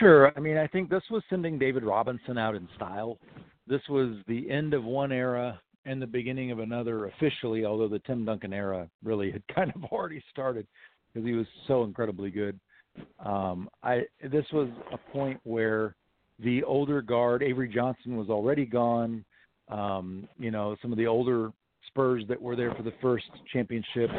[0.00, 0.32] Sure.
[0.34, 3.18] I mean, I think this was sending David Robinson out in style.
[3.66, 7.98] This was the end of one era and the beginning of another officially, although the
[8.00, 10.66] Tim Duncan era really had kind of already started
[11.12, 12.58] because he was so incredibly good.
[13.24, 15.94] Um, I this was a point where
[16.38, 19.22] the older guard Avery Johnson was already gone.
[19.68, 21.52] Um, you know, some of the older
[21.86, 24.10] Spurs that were there for the first championship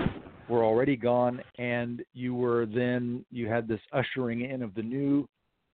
[0.47, 5.27] were already gone, and you were then you had this ushering in of the new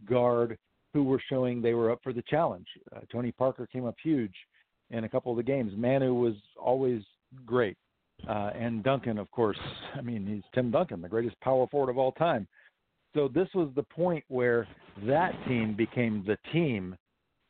[0.06, 0.58] guard
[0.94, 2.68] who were showing they were up for the challenge.
[2.96, 4.34] Uh, Tony Parker came up huge
[4.90, 5.74] in a couple of the games.
[5.76, 7.02] Manu was always
[7.46, 7.78] great,
[8.28, 9.60] uh, and Duncan, of course.
[9.96, 12.48] I mean, he's Tim Duncan, the greatest power forward of all time.
[13.14, 14.68] So this was the point where
[15.06, 16.96] that team became the team,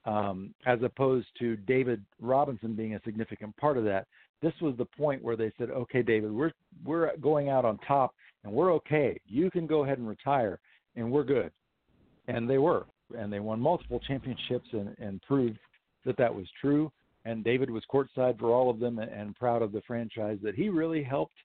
[0.06, 4.08] um, as opposed to David Robinson being a significant part of that.
[4.42, 6.54] This was the point where they said, "Okay, David, we're
[6.86, 9.20] we're going out on top, and we're okay.
[9.26, 10.60] You can go ahead and retire,
[10.96, 11.52] and we're good."
[12.28, 12.86] And they were,
[13.18, 15.60] and they won multiple championships and, and proved
[16.06, 16.92] that that was true.
[17.26, 20.56] And David was courtside for all of them, and, and proud of the franchise that
[20.56, 21.36] he really helped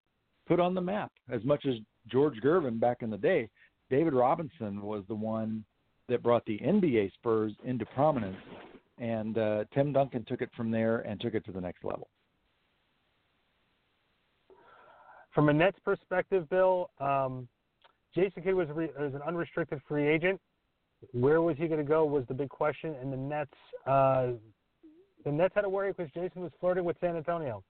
[0.46, 1.74] put on the map as much as
[2.10, 3.48] George Gervin back in the day.
[3.90, 5.64] David Robinson was the one
[6.08, 8.36] that brought the NBA Spurs into prominence,
[8.98, 12.08] and uh, Tim Duncan took it from there and took it to the next level.
[15.34, 17.48] From a Nets perspective, Bill, um,
[18.14, 20.40] Jason Kidd was, re- was, an unrestricted free agent.
[21.12, 23.50] Where was he going to go was the big question, and the Nets,
[23.86, 24.28] uh,
[25.24, 27.62] the Nets had to worry because Jason was flirting with San Antonio.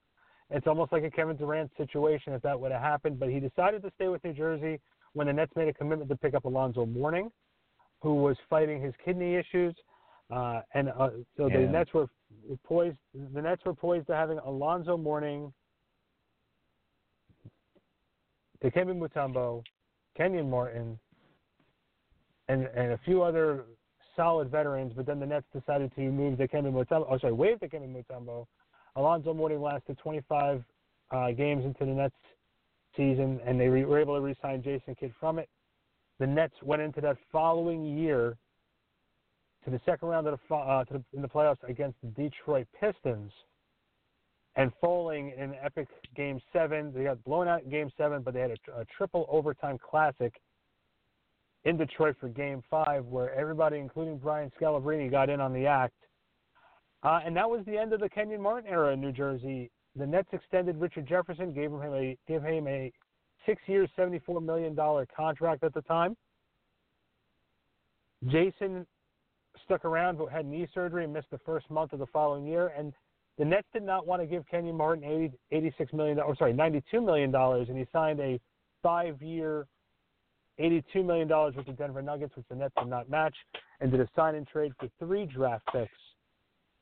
[0.51, 3.83] It's almost like a Kevin Durant situation if that would have happened, but he decided
[3.83, 4.81] to stay with New Jersey
[5.15, 7.31] when the Nets made a commitment to pick up Alonzo Mourning,
[8.01, 9.75] who was fighting his kidney issues.
[10.31, 11.59] Uh, and uh, so yeah.
[11.59, 12.07] the Nets were
[12.65, 12.97] poised.
[13.35, 15.53] The Nets were poised to having Alonzo Mourning,
[18.63, 19.63] Dikembe Mutombo,
[20.17, 20.99] Kenyon Martin,
[22.53, 23.65] and and a few other
[24.17, 24.93] solid veterans.
[24.95, 27.07] But then the Nets decided to move Dikembe Mutombo.
[27.11, 28.47] Oh, sorry, waive Dikembe Mutombo.
[28.97, 30.63] Alonzo Mourning lasted 25
[31.11, 32.15] uh, games into the Nets
[32.97, 35.49] season, and they re- were able to re-sign Jason Kidd from it.
[36.19, 38.37] The Nets went into that following year
[39.65, 43.33] to the second round of the, uh, the, in the playoffs against the Detroit Pistons,
[44.57, 46.93] and falling in epic Game Seven.
[46.95, 50.35] They got blown out in Game Seven, but they had a, a triple overtime classic
[51.65, 55.95] in Detroit for Game Five, where everybody, including Brian Scalabrine, got in on the act.
[57.03, 60.07] Uh, and that was the end of the Kenyon Martin era in New Jersey the
[60.07, 62.93] Nets extended Richard Jefferson, gave him a gave him a
[63.47, 66.17] six year, seventy four million dollar contract at the time.
[68.29, 68.87] Jason
[69.65, 72.73] stuck around but had knee surgery and missed the first month of the following year.
[72.77, 72.93] And
[73.39, 76.83] the Nets did not want to give Kenyon Martin 80, 86 million or sorry, ninety
[76.91, 78.41] two million dollars, and he signed a
[78.83, 79.67] five year.
[80.61, 83.35] $82 million with the Denver Nuggets, which the Nets did not match,
[83.81, 85.91] and did a sign and trade for three draft picks.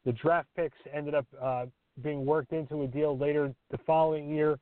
[0.05, 1.67] The draft picks ended up uh,
[2.03, 4.59] being worked into a deal later the following year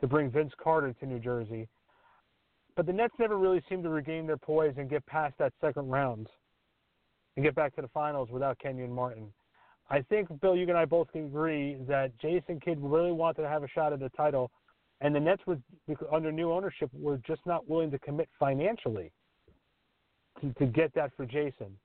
[0.00, 1.68] to bring Vince Carter to New Jersey.
[2.76, 5.88] But the Nets never really seemed to regain their poise and get past that second
[5.88, 6.28] round
[7.36, 9.32] and get back to the finals without Kenyon Martin.
[9.90, 13.48] I think, Bill, you and I both can agree that Jason Kidd really wanted to
[13.48, 14.50] have a shot at the title,
[15.00, 15.58] and the Nets, were,
[16.12, 19.12] under new ownership, were just not willing to commit financially
[20.40, 21.76] to, to get that for Jason.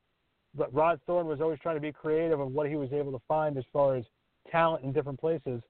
[0.56, 3.22] But Rod Thorn was always trying to be creative of what he was able to
[3.28, 4.06] find as far as
[4.52, 5.62] talent in different places.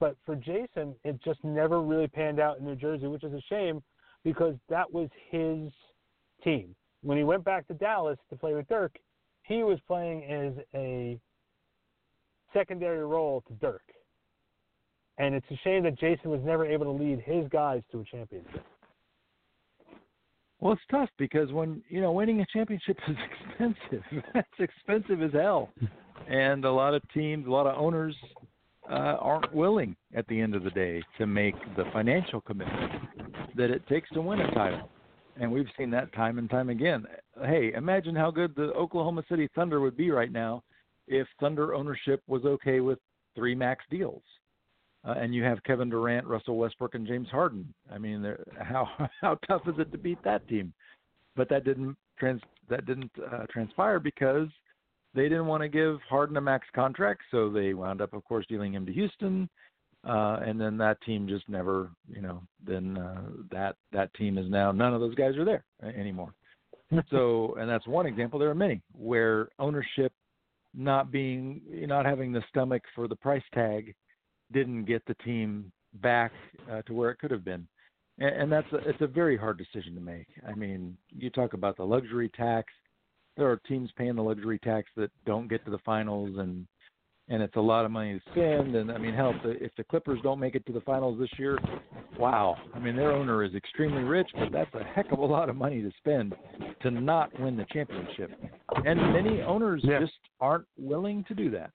[0.00, 3.40] But for Jason, it just never really panned out in New Jersey, which is a
[3.48, 3.82] shame
[4.24, 5.70] because that was his
[6.42, 6.74] team.
[7.02, 8.96] When he went back to Dallas to play with Dirk,
[9.42, 11.18] he was playing as a
[12.52, 13.82] secondary role to Dirk.
[15.18, 18.04] And it's a shame that Jason was never able to lead his guys to a
[18.04, 18.64] championship.
[20.60, 23.16] Well, it's tough because when you know winning a championship is
[23.48, 24.24] expensive.
[24.34, 25.70] That's expensive as hell
[26.28, 28.14] and a lot of teams, a lot of owners
[28.90, 32.92] uh, aren't willing at the end of the day to make the financial commitment
[33.56, 34.88] that it takes to win a title.
[35.38, 37.04] And we've seen that time and time again.
[37.44, 40.62] Hey, imagine how good the Oklahoma City Thunder would be right now
[41.06, 42.98] if Thunder ownership was okay with
[43.34, 44.22] three max deals.
[45.06, 47.72] Uh, and you have Kevin Durant, Russell Westbrook, and James Harden.
[47.92, 48.26] I mean,
[48.60, 48.88] how
[49.20, 50.72] how tough is it to beat that team?
[51.36, 54.48] But that didn't trans that didn't uh, transpire because
[55.14, 58.44] they didn't want to give Harden a max contract, so they wound up, of course,
[58.48, 59.48] dealing him to Houston.
[60.06, 64.48] Uh, and then that team just never, you know, then uh, that that team is
[64.48, 66.32] now none of those guys are there anymore.
[67.10, 68.38] so, and that's one example.
[68.38, 70.12] There are many where ownership
[70.74, 73.94] not being, not having the stomach for the price tag,
[74.52, 76.32] didn't get the team back
[76.70, 77.66] uh, to where it could have been,
[78.18, 80.26] and, and that's a, it's a very hard decision to make.
[80.46, 82.72] I mean, you talk about the luxury tax.
[83.36, 86.66] There are teams paying the luxury tax that don't get to the finals and
[87.28, 88.76] and it's a lot of money to spend.
[88.76, 91.18] And I mean hell if the, if the Clippers don't make it to the finals
[91.18, 91.58] this year
[92.18, 92.56] wow.
[92.74, 95.56] I mean their owner is extremely rich but that's a heck of a lot of
[95.56, 96.34] money to spend
[96.82, 98.30] to not win the championship.
[98.84, 100.00] And many owners yeah.
[100.00, 101.72] just aren't willing to do that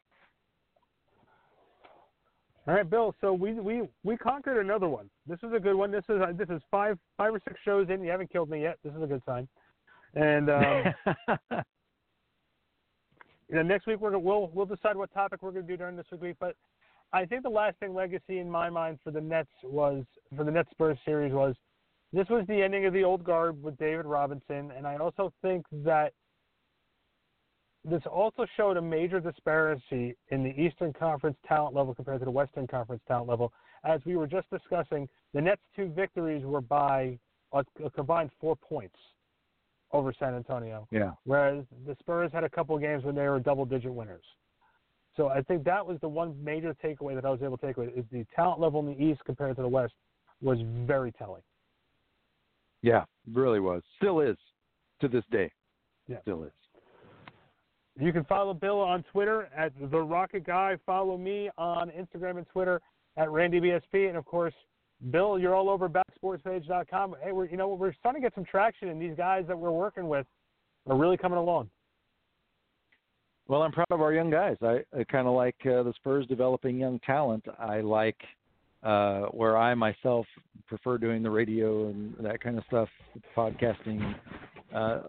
[2.67, 3.15] All right, Bill.
[3.21, 5.09] So we we we conquered another one.
[5.25, 5.91] This is a good one.
[5.91, 8.03] This is this is five five or six shows in.
[8.03, 8.77] You haven't killed me yet.
[8.83, 9.47] This is a good sign.
[10.13, 10.83] And um,
[13.49, 15.95] you know, next week we're we'll we'll decide what topic we're going to do during
[15.95, 16.35] this week.
[16.39, 16.55] But
[17.13, 20.03] I think the lasting legacy in my mind for the Nets was
[20.35, 21.55] for the Nets Spurs series was
[22.13, 25.65] this was the ending of the old guard with David Robinson, and I also think
[25.71, 26.13] that
[27.83, 32.31] this also showed a major disparity in the Eastern Conference talent level compared to the
[32.31, 33.51] Western Conference talent level.
[33.83, 37.17] As we were just discussing, the Nets' two victories were by
[37.53, 38.95] a, a combined four points
[39.91, 40.87] over San Antonio.
[40.91, 41.11] Yeah.
[41.23, 44.23] Whereas the Spurs had a couple of games when they were double-digit winners.
[45.17, 47.77] So I think that was the one major takeaway that I was able to take
[47.77, 49.93] away is the talent level in the East compared to the West
[50.41, 51.41] was very telling.
[52.81, 53.03] Yeah,
[53.33, 53.81] really was.
[53.97, 54.37] Still is
[55.01, 55.51] to this day.
[56.07, 56.21] Yeah.
[56.21, 56.51] Still is.
[58.01, 60.75] You can follow Bill on Twitter at the Rocket Guy.
[60.87, 62.81] Follow me on Instagram and Twitter
[63.15, 64.55] at RandyBSP, and of course,
[65.11, 67.15] Bill, you're all over backsportspage.com.
[67.23, 69.71] Hey, we're you know we're starting to get some traction, and these guys that we're
[69.71, 70.25] working with
[70.89, 71.69] are really coming along.
[73.47, 74.57] Well, I'm proud of our young guys.
[74.63, 77.45] I, I kind of like uh, the Spurs developing young talent.
[77.59, 78.17] I like
[78.81, 80.25] uh, where I myself
[80.67, 82.89] prefer doing the radio and that kind of stuff,
[83.37, 84.15] podcasting.
[84.73, 85.01] Uh,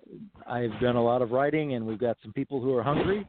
[0.46, 3.26] I've done a lot of writing, and we've got some people who are hungry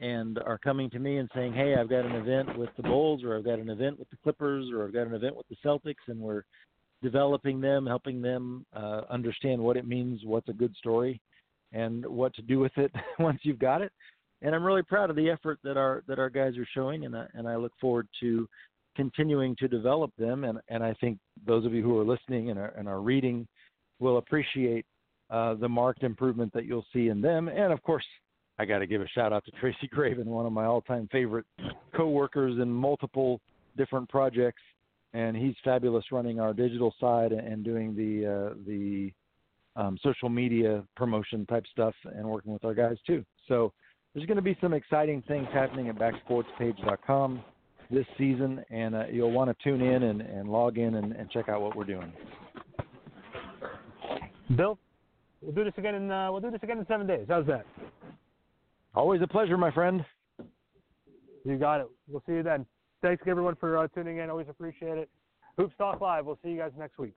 [0.00, 3.22] and are coming to me and saying, "Hey, I've got an event with the Bulls,
[3.24, 5.56] or I've got an event with the Clippers, or I've got an event with the
[5.64, 6.44] Celtics," and we're
[7.02, 11.20] developing them, helping them uh, understand what it means, what's a good story,
[11.72, 13.92] and what to do with it once you've got it.
[14.42, 17.16] And I'm really proud of the effort that our that our guys are showing, and
[17.16, 18.48] I, and I look forward to
[18.96, 20.44] continuing to develop them.
[20.44, 23.46] And, and I think those of you who are listening and are, and are reading
[24.00, 24.86] will appreciate
[25.30, 27.48] uh, the marked improvement that you'll see in them.
[27.48, 28.04] And of course,
[28.58, 31.46] I got to give a shout out to Tracy Graven, one of my all-time favorite
[31.96, 33.40] coworkers in multiple
[33.76, 34.62] different projects,
[35.12, 39.12] and he's fabulous running our digital side and doing the uh, the
[39.76, 43.24] um, social media promotion type stuff and working with our guys too.
[43.48, 43.72] So
[44.14, 47.42] there's going to be some exciting things happening at backsportspage.com
[47.90, 51.30] this season, and uh, you'll want to tune in and, and log in and, and,
[51.30, 52.12] check out what we're doing.
[54.56, 54.78] Bill,
[55.44, 57.26] we'll do this again in uh, we'll do this again in seven days.
[57.28, 57.66] How's that?
[58.94, 60.04] Always a pleasure, my friend.
[61.44, 61.86] You got it.
[62.08, 62.64] We'll see you then.
[63.02, 64.30] Thanks everyone for uh, tuning in.
[64.30, 65.10] Always appreciate it.
[65.56, 66.24] Hoops Talk Live.
[66.24, 67.14] We'll see you guys next week.